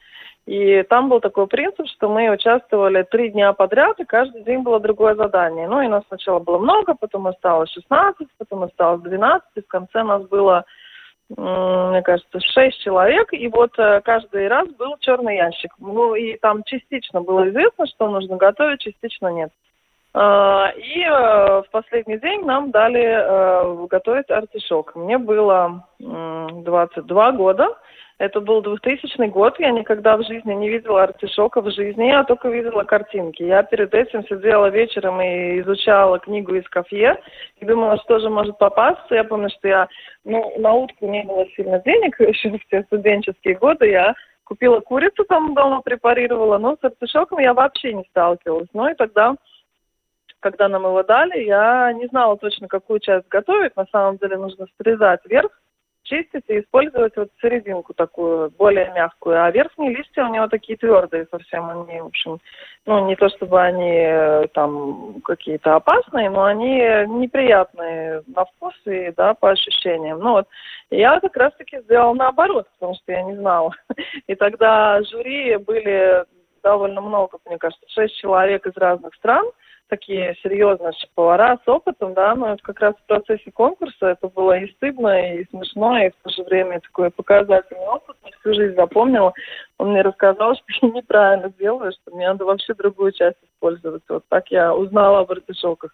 И 0.46 0.84
там 0.84 1.10
был 1.10 1.22
такой 1.22 1.48
принцип, 1.48 1.88
что 1.88 2.08
мы 2.08 2.30
участвовали 2.30 3.02
три 3.02 3.30
дня 3.30 3.54
подряд, 3.54 4.00
и 4.00 4.06
каждый 4.06 4.44
день 4.44 4.62
было 4.62 4.80
другое 4.80 5.16
задание. 5.16 5.68
Ну, 5.68 5.82
и 5.82 5.88
нас 5.88 6.04
сначала 6.08 6.40
было 6.40 6.60
много, 6.60 6.94
потом 6.94 7.26
осталось 7.26 7.72
16, 7.72 8.28
потом 8.38 8.64
осталось 8.64 9.02
12, 9.02 9.48
и 9.56 9.62
в 9.62 9.68
конце 9.68 10.04
нас 10.04 10.22
было, 10.28 10.66
мне 11.30 12.04
кажется, 12.04 12.40
6 12.40 12.80
человек, 12.80 13.34
и 13.34 13.48
вот 13.48 13.72
э, 13.80 14.02
каждый 14.02 14.48
раз 14.48 14.70
был 14.70 14.98
черный 15.00 15.38
ящик. 15.38 15.74
Ну, 15.80 16.14
и 16.14 16.38
там 16.38 16.64
частично 16.64 17.22
было 17.22 17.50
известно, 17.50 17.88
что 17.88 18.08
нужно 18.08 18.38
готовить, 18.38 18.82
частично 18.82 19.30
нет. 19.30 19.50
А, 20.14 20.72
и 20.78 21.02
э, 21.02 21.62
в 21.64 21.66
последний 21.72 22.20
день 22.20 22.46
нам 22.46 22.70
дали 22.70 23.04
э, 23.04 23.88
готовить 23.88 24.30
артишок. 24.30 24.96
Мне 24.96 25.18
было 25.18 25.88
22 26.00 27.32
года, 27.32 27.76
это 28.18 28.40
был 28.40 28.62
2000 28.62 29.28
год, 29.28 29.60
я 29.60 29.72
никогда 29.72 30.16
в 30.16 30.24
жизни 30.24 30.54
не 30.54 30.70
видела 30.70 31.04
артишока 31.04 31.62
в 31.62 31.70
жизни, 31.70 32.06
я 32.06 32.24
только 32.24 32.48
видела 32.50 32.84
картинки. 32.84 33.44
Я 33.44 33.64
перед 33.64 33.94
этим 33.94 34.24
сидела 34.26 34.68
вечером 34.68 35.22
и 35.22 35.60
изучала 35.60 36.20
книгу 36.20 36.56
из 36.56 36.68
кафе, 36.70 37.18
и 37.58 37.66
думала, 37.66 37.98
что 37.98 38.20
же 38.20 38.30
может 38.30 38.58
попасться. 38.58 39.16
Я 39.16 39.26
помню, 39.26 39.50
что 39.50 39.68
я, 39.68 39.88
ну, 40.24 40.54
на 40.58 40.74
утку 40.74 41.08
не 41.08 41.24
было 41.24 41.46
сильно 41.56 41.80
денег, 41.80 42.20
еще 42.22 42.58
в 42.58 42.66
те 42.70 42.84
студенческие 42.84 43.56
годы 43.56 43.90
я 43.90 44.16
купила 44.46 44.80
курицу 44.80 45.26
там 45.26 45.54
дома, 45.54 45.82
препарировала, 45.82 46.58
но 46.58 46.78
с 46.78 46.84
артишоком 46.84 47.40
я 47.40 47.54
вообще 47.54 47.94
не 47.94 48.06
сталкивалась. 48.12 48.70
Ну 48.74 48.88
и 48.88 48.94
тогда 48.94 49.36
когда 50.42 50.70
нам 50.70 50.84
его 50.84 51.02
дали, 51.02 51.40
я 51.40 51.92
не 51.94 52.06
знала 52.06 52.38
точно, 52.38 52.68
какую 52.68 53.00
часть 53.00 53.28
готовить. 53.30 53.76
На 53.76 53.88
самом 53.92 54.18
деле 54.18 54.38
нужно 54.38 54.68
срезать 54.80 55.22
верх, 55.26 55.50
чистить 56.06 56.46
и 56.48 56.60
использовать 56.60 57.16
вот 57.18 57.30
серединку 57.42 57.94
такую, 57.94 58.52
более 58.52 58.92
мягкую. 58.94 59.44
А 59.44 59.52
верхние 59.52 59.96
листья 59.96 60.24
у 60.24 60.34
него 60.34 60.48
такие 60.48 60.78
твердые 60.78 61.28
совсем. 61.30 61.70
Они, 61.70 62.00
в 62.00 62.06
общем, 62.06 62.40
ну, 62.86 63.06
не 63.08 63.16
то 63.16 63.28
чтобы 63.30 63.62
они 63.62 63.98
э, 63.98 64.48
там 64.54 65.22
какие-то 65.22 65.76
опасные, 65.76 66.30
но 66.30 66.46
они 66.46 66.76
неприятные 66.76 68.24
на 68.28 68.46
вкус 68.46 68.74
и, 68.86 69.12
да, 69.18 69.34
по 69.34 69.52
ощущениям. 69.52 70.20
Ну 70.20 70.32
вот, 70.32 70.48
я 70.92 71.20
как 71.20 71.36
раз-таки 71.36 71.80
сделала 71.82 72.14
наоборот, 72.14 72.68
потому 72.74 72.96
что 72.96 73.12
я 73.12 73.24
не 73.24 73.36
знала. 73.36 73.72
И 74.28 74.36
тогда 74.36 75.02
жюри 75.04 75.58
были 75.58 76.24
довольно 76.64 77.02
много, 77.02 77.38
мне 77.46 77.58
кажется, 77.58 77.86
шесть 77.90 78.18
человек 78.18 78.66
из 78.66 78.78
разных 78.78 79.14
стран– 79.16 79.46
такие 79.88 80.36
серьезные 80.42 80.92
повара 81.14 81.60
с 81.64 81.68
опытом, 81.68 82.14
да, 82.14 82.36
но 82.36 82.54
это 82.54 82.64
как 82.64 82.80
раз 82.80 82.96
в 82.96 83.06
процессе 83.08 83.52
конкурса 83.52 84.08
это 84.08 84.28
было 84.28 84.58
и 84.58 84.72
стыдно, 84.74 85.36
и 85.36 85.46
смешно, 85.50 85.98
и 86.00 86.10
в 86.10 86.16
то 86.24 86.30
же 86.30 86.44
время 86.44 86.80
такой 86.82 87.12
показательный 87.12 87.86
опыт. 87.86 88.18
Я 88.24 88.32
всю 88.40 88.54
жизнь 88.54 88.76
запомнила. 88.76 89.34
Он 89.78 89.92
мне 89.92 90.02
рассказал, 90.02 90.56
что 90.70 90.88
я 90.88 90.90
неправильно 90.90 91.50
делаю, 91.60 91.92
что 91.92 92.16
мне 92.16 92.28
надо 92.28 92.46
вообще 92.46 92.74
другую 92.74 93.12
часть 93.12 93.38
использовать. 93.44 94.04
Вот 94.10 94.24
так 94.30 94.50
я 94.52 94.74
узнала 94.74 95.20
об 95.20 95.32
артишоках. 95.32 95.92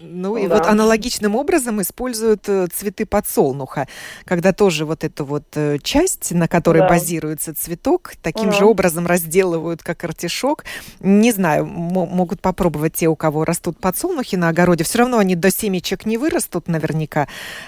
Ну 0.00 0.36
и 0.36 0.46
да. 0.46 0.56
вот 0.56 0.66
аналогичным 0.66 1.36
образом 1.36 1.80
используют 1.80 2.48
э, 2.48 2.66
цветы 2.66 3.06
подсолнуха, 3.06 3.86
когда 4.24 4.52
тоже 4.52 4.84
вот 4.84 5.04
эту 5.04 5.24
вот 5.24 5.44
э, 5.54 5.78
часть, 5.82 6.32
на 6.34 6.48
которой 6.48 6.80
да. 6.80 6.88
базируется 6.88 7.54
цветок, 7.54 8.12
таким 8.22 8.48
угу. 8.48 8.56
же 8.56 8.64
образом 8.64 9.06
разделывают, 9.06 9.82
как 9.82 10.04
артишок. 10.04 10.64
Не 11.00 11.32
знаю, 11.32 11.66
могут 11.66 12.40
попробовать 12.40 12.94
те, 12.94 13.08
у 13.08 13.16
кого 13.16 13.44
растут 13.44 13.78
подсолнухи 13.78 14.36
на 14.36 14.48
огороде. 14.48 14.84
Все 14.84 14.98
равно 14.98 15.18
они 15.18 15.36
до 15.36 15.50
семечек 15.50 16.06
не 16.06 16.18
вырастут 16.18 16.68
наверняка. 16.68 17.26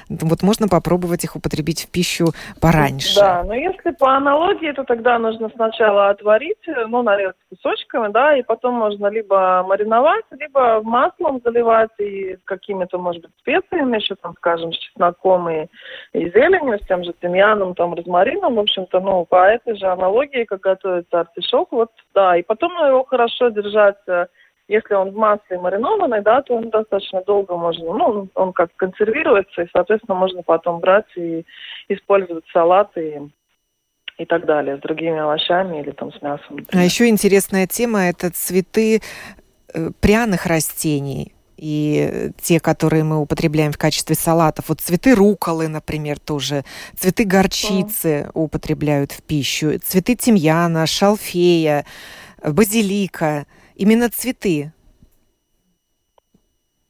Вот 0.08 0.42
можно 0.42 0.68
попробовать 0.68 1.24
их 1.24 1.36
употребить 1.36 1.84
в 1.84 1.88
пищу 1.88 2.28
пораньше. 2.60 3.16
Да, 3.16 3.44
но 3.44 3.54
если 3.54 3.90
по 3.90 4.16
аналогии, 4.16 4.72
то 4.72 4.84
тогда 4.84 5.18
нужно 5.18 5.50
сначала 5.54 6.10
отварить, 6.10 6.66
э, 6.66 6.86
ну, 6.86 7.02
нарезать 7.02 7.36
кусочками, 7.50 8.12
да, 8.12 8.36
и 8.36 8.42
потом 8.42 8.74
можно 8.74 9.06
либо 9.08 9.64
мариновать, 9.66 10.24
либо 10.32 10.82
маслом 10.82 11.40
заливать 11.44 11.90
и 11.98 12.15
и 12.16 12.36
с 12.36 12.40
какими-то, 12.44 12.98
может 12.98 13.22
быть, 13.22 13.32
специями, 13.38 13.96
еще 13.96 14.14
там, 14.16 14.34
скажем, 14.36 14.72
с 14.72 14.78
чесноком 14.78 15.48
и, 15.48 15.66
и 16.12 16.30
зеленью, 16.30 16.78
с 16.78 16.86
тем 16.86 17.04
же 17.04 17.12
тимьяном, 17.20 17.74
там, 17.74 17.94
розмарином, 17.94 18.56
в 18.56 18.60
общем-то, 18.60 19.00
ну, 19.00 19.24
по 19.24 19.46
этой 19.46 19.76
же 19.76 19.86
аналогии, 19.86 20.44
как 20.44 20.60
готовится 20.60 21.20
артишок, 21.20 21.72
вот, 21.72 21.90
да, 22.14 22.36
и 22.36 22.42
потом 22.42 22.72
его 22.86 23.04
хорошо 23.04 23.48
держать 23.48 23.98
э, 24.06 24.26
если 24.68 24.94
он 24.94 25.10
в 25.10 25.16
масле 25.16 25.58
маринованный, 25.58 26.22
да, 26.22 26.42
то 26.42 26.56
он 26.56 26.70
достаточно 26.70 27.22
долго 27.22 27.56
можно, 27.56 27.92
ну, 27.92 28.28
он 28.34 28.52
как 28.52 28.74
консервируется, 28.76 29.62
и, 29.62 29.68
соответственно, 29.72 30.16
можно 30.16 30.42
потом 30.42 30.80
брать 30.80 31.06
и 31.16 31.44
использовать 31.88 32.44
салаты 32.52 33.30
и, 34.18 34.22
и 34.22 34.26
так 34.26 34.44
далее 34.44 34.76
с 34.76 34.80
другими 34.80 35.18
овощами 35.18 35.80
или 35.80 35.92
там 35.92 36.12
с 36.12 36.20
мясом. 36.20 36.56
Например. 36.56 36.82
А 36.82 36.84
еще 36.84 37.06
интересная 37.08 37.66
тема– 37.66 38.08
это 38.08 38.30
цветы 38.30 39.00
э, 39.72 39.90
пряных 40.00 40.46
растений 40.46 41.35
и 41.56 42.30
те, 42.40 42.60
которые 42.60 43.04
мы 43.04 43.18
употребляем 43.20 43.72
в 43.72 43.78
качестве 43.78 44.14
салатов. 44.14 44.68
Вот 44.68 44.80
цветы 44.80 45.14
руколы, 45.14 45.68
например, 45.68 46.18
тоже. 46.18 46.64
Цветы 46.98 47.24
горчицы 47.24 48.30
О. 48.34 48.44
употребляют 48.44 49.12
в 49.12 49.22
пищу. 49.22 49.78
Цветы 49.82 50.16
тимьяна, 50.16 50.86
шалфея, 50.86 51.84
базилика– 52.42 53.46
именно 53.76 54.10
цветы. 54.10 54.72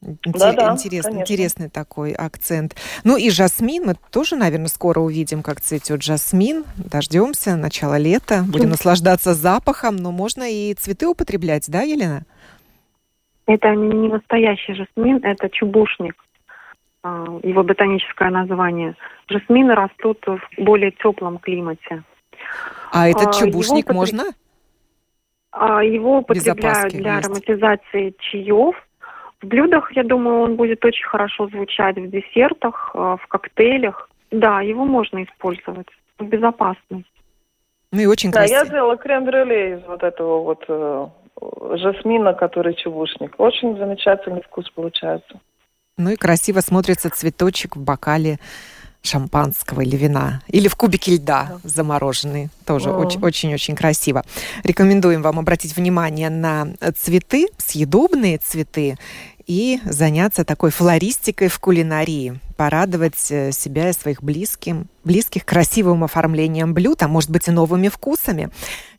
Да, 0.01 0.53
да, 0.53 0.71
интересный, 0.73 1.21
интересный 1.21 1.69
такой 1.69 2.11
акцент. 2.13 2.75
Ну 3.03 3.17
и 3.17 3.29
жасмин, 3.29 3.85
мы 3.87 3.95
тоже, 4.11 4.35
наверное, 4.35 4.67
скоро 4.67 4.99
увидим, 4.99 5.41
как 5.41 5.59
цветет 5.59 6.03
жасмин. 6.03 6.65
Дождемся, 6.77 7.55
начало 7.55 7.97
лета, 7.97 8.45
будем 8.47 8.69
наслаждаться 8.69 9.33
запахом, 9.33 9.95
но 9.95 10.11
можно 10.11 10.49
и 10.49 10.73
цветы 10.75 11.07
употреблять, 11.07 11.65
да, 11.67 11.81
Елена? 11.81 12.25
Это 13.47 13.73
не 13.73 14.09
настоящий 14.09 14.73
жасмин, 14.73 15.21
это 15.23 15.49
чубушник, 15.49 16.15
а, 17.01 17.25
его 17.43 17.63
ботаническое 17.63 18.29
название. 18.29 18.95
Жасмины 19.29 19.73
растут 19.73 20.23
в 20.27 20.39
более 20.57 20.91
теплом 20.91 21.39
климате. 21.39 22.03
А 22.91 23.07
этот 23.07 23.27
а, 23.27 23.33
чубушник 23.33 23.85
его 23.89 23.99
можно? 23.99 24.23
А, 25.51 25.81
его 25.81 26.19
употребляют 26.19 26.93
для 26.93 27.15
есть. 27.15 27.25
ароматизации 27.25 28.13
чаев. 28.19 28.75
В 29.41 29.47
блюдах, 29.47 29.91
я 29.93 30.03
думаю, 30.03 30.41
он 30.41 30.55
будет 30.55 30.83
очень 30.83 31.05
хорошо 31.05 31.47
звучать 31.47 31.95
в 31.97 32.09
десертах, 32.09 32.91
а, 32.93 33.15
в 33.15 33.27
коктейлях. 33.27 34.09
Да, 34.29 34.61
его 34.61 34.83
можно 34.83 35.23
использовать. 35.23 35.87
Безопасно. 36.19 37.03
Ну 37.93 37.99
и 38.01 38.05
очень 38.05 38.31
красиво. 38.31 38.59
Да, 38.59 38.65
я 38.65 38.71
делала 38.71 38.97
крем-брюле 38.97 39.75
из 39.75 39.83
вот 39.87 40.03
этого 40.03 40.41
вот 40.41 40.65
э, 40.67 41.07
жасмина, 41.75 42.33
который 42.33 42.73
чебушник. 42.75 43.35
Очень 43.37 43.77
замечательный 43.77 44.41
вкус 44.41 44.69
получается. 44.69 45.39
Ну 45.97 46.11
и 46.11 46.15
красиво 46.15 46.59
смотрится 46.61 47.09
цветочек 47.09 47.75
в 47.75 47.83
бокале 47.83 48.39
шампанского 49.03 49.81
или 49.81 49.95
вина, 49.95 50.41
или 50.47 50.67
в 50.67 50.75
кубике 50.75 51.15
льда 51.15 51.59
замороженный. 51.63 52.49
Тоже 52.65 52.91
очень-очень 52.91 53.75
красиво. 53.75 54.23
Рекомендуем 54.63 55.21
вам 55.21 55.39
обратить 55.39 55.75
внимание 55.75 56.29
на 56.29 56.67
цветы, 56.95 57.47
съедобные 57.57 58.37
цветы 58.37 58.97
и 59.47 59.79
заняться 59.85 60.43
такой 60.43 60.71
флористикой 60.71 61.47
в 61.47 61.57
кулинарии, 61.59 62.39
порадовать 62.57 63.31
э, 63.31 63.53
себя 63.53 63.89
и 63.89 63.93
своих 63.93 64.21
близким, 64.21 64.87
близких 65.05 65.45
красивым 65.45 66.03
оформлением 66.03 66.73
блюд, 66.73 67.01
а 67.01 67.07
может 67.07 67.29
быть 67.29 67.47
и 67.47 67.51
новыми 67.51 67.87
вкусами. 67.87 68.49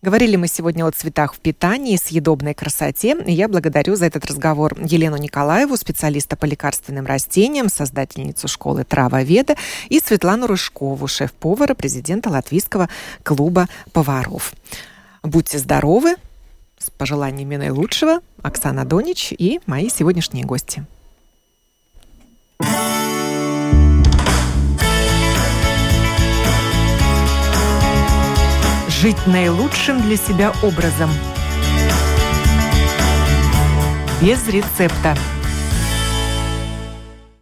Говорили 0.01 0.37
мы 0.37 0.49
сегодня 0.49 0.87
о 0.87 0.91
цветах 0.91 1.35
в 1.35 1.39
питании, 1.39 1.97
съедобной 1.97 2.55
красоте. 2.55 3.15
И 3.27 3.33
я 3.33 3.47
благодарю 3.47 3.95
за 3.95 4.07
этот 4.07 4.25
разговор 4.25 4.75
Елену 4.81 5.19
Николаеву, 5.19 5.77
специалиста 5.77 6.37
по 6.37 6.47
лекарственным 6.47 7.05
растениям, 7.05 7.69
создательницу 7.69 8.49
школы 8.49 8.85
Травоведа, 8.85 9.57
и 9.91 10.01
Светлану 10.01 10.47
Рыжкову, 10.47 11.07
шеф-повара, 11.09 11.75
президента 11.75 12.31
Латвийского 12.31 12.89
клуба 13.23 13.69
поваров. 13.93 14.55
Будьте 15.23 15.59
здоровы, 15.59 16.15
с 16.89 16.91
пожеланиями 16.91 17.57
наилучшего 17.57 18.21
Оксана 18.43 18.85
Донич 18.87 19.33
и 19.33 19.61
мои 19.67 19.91
сегодняшние 19.91 20.45
гости. 20.45 20.87
Жить 28.89 29.27
наилучшим 29.27 30.01
для 30.03 30.17
себя 30.17 30.53
образом. 30.63 31.11
Без 34.23 34.49
рецепта. 34.49 35.17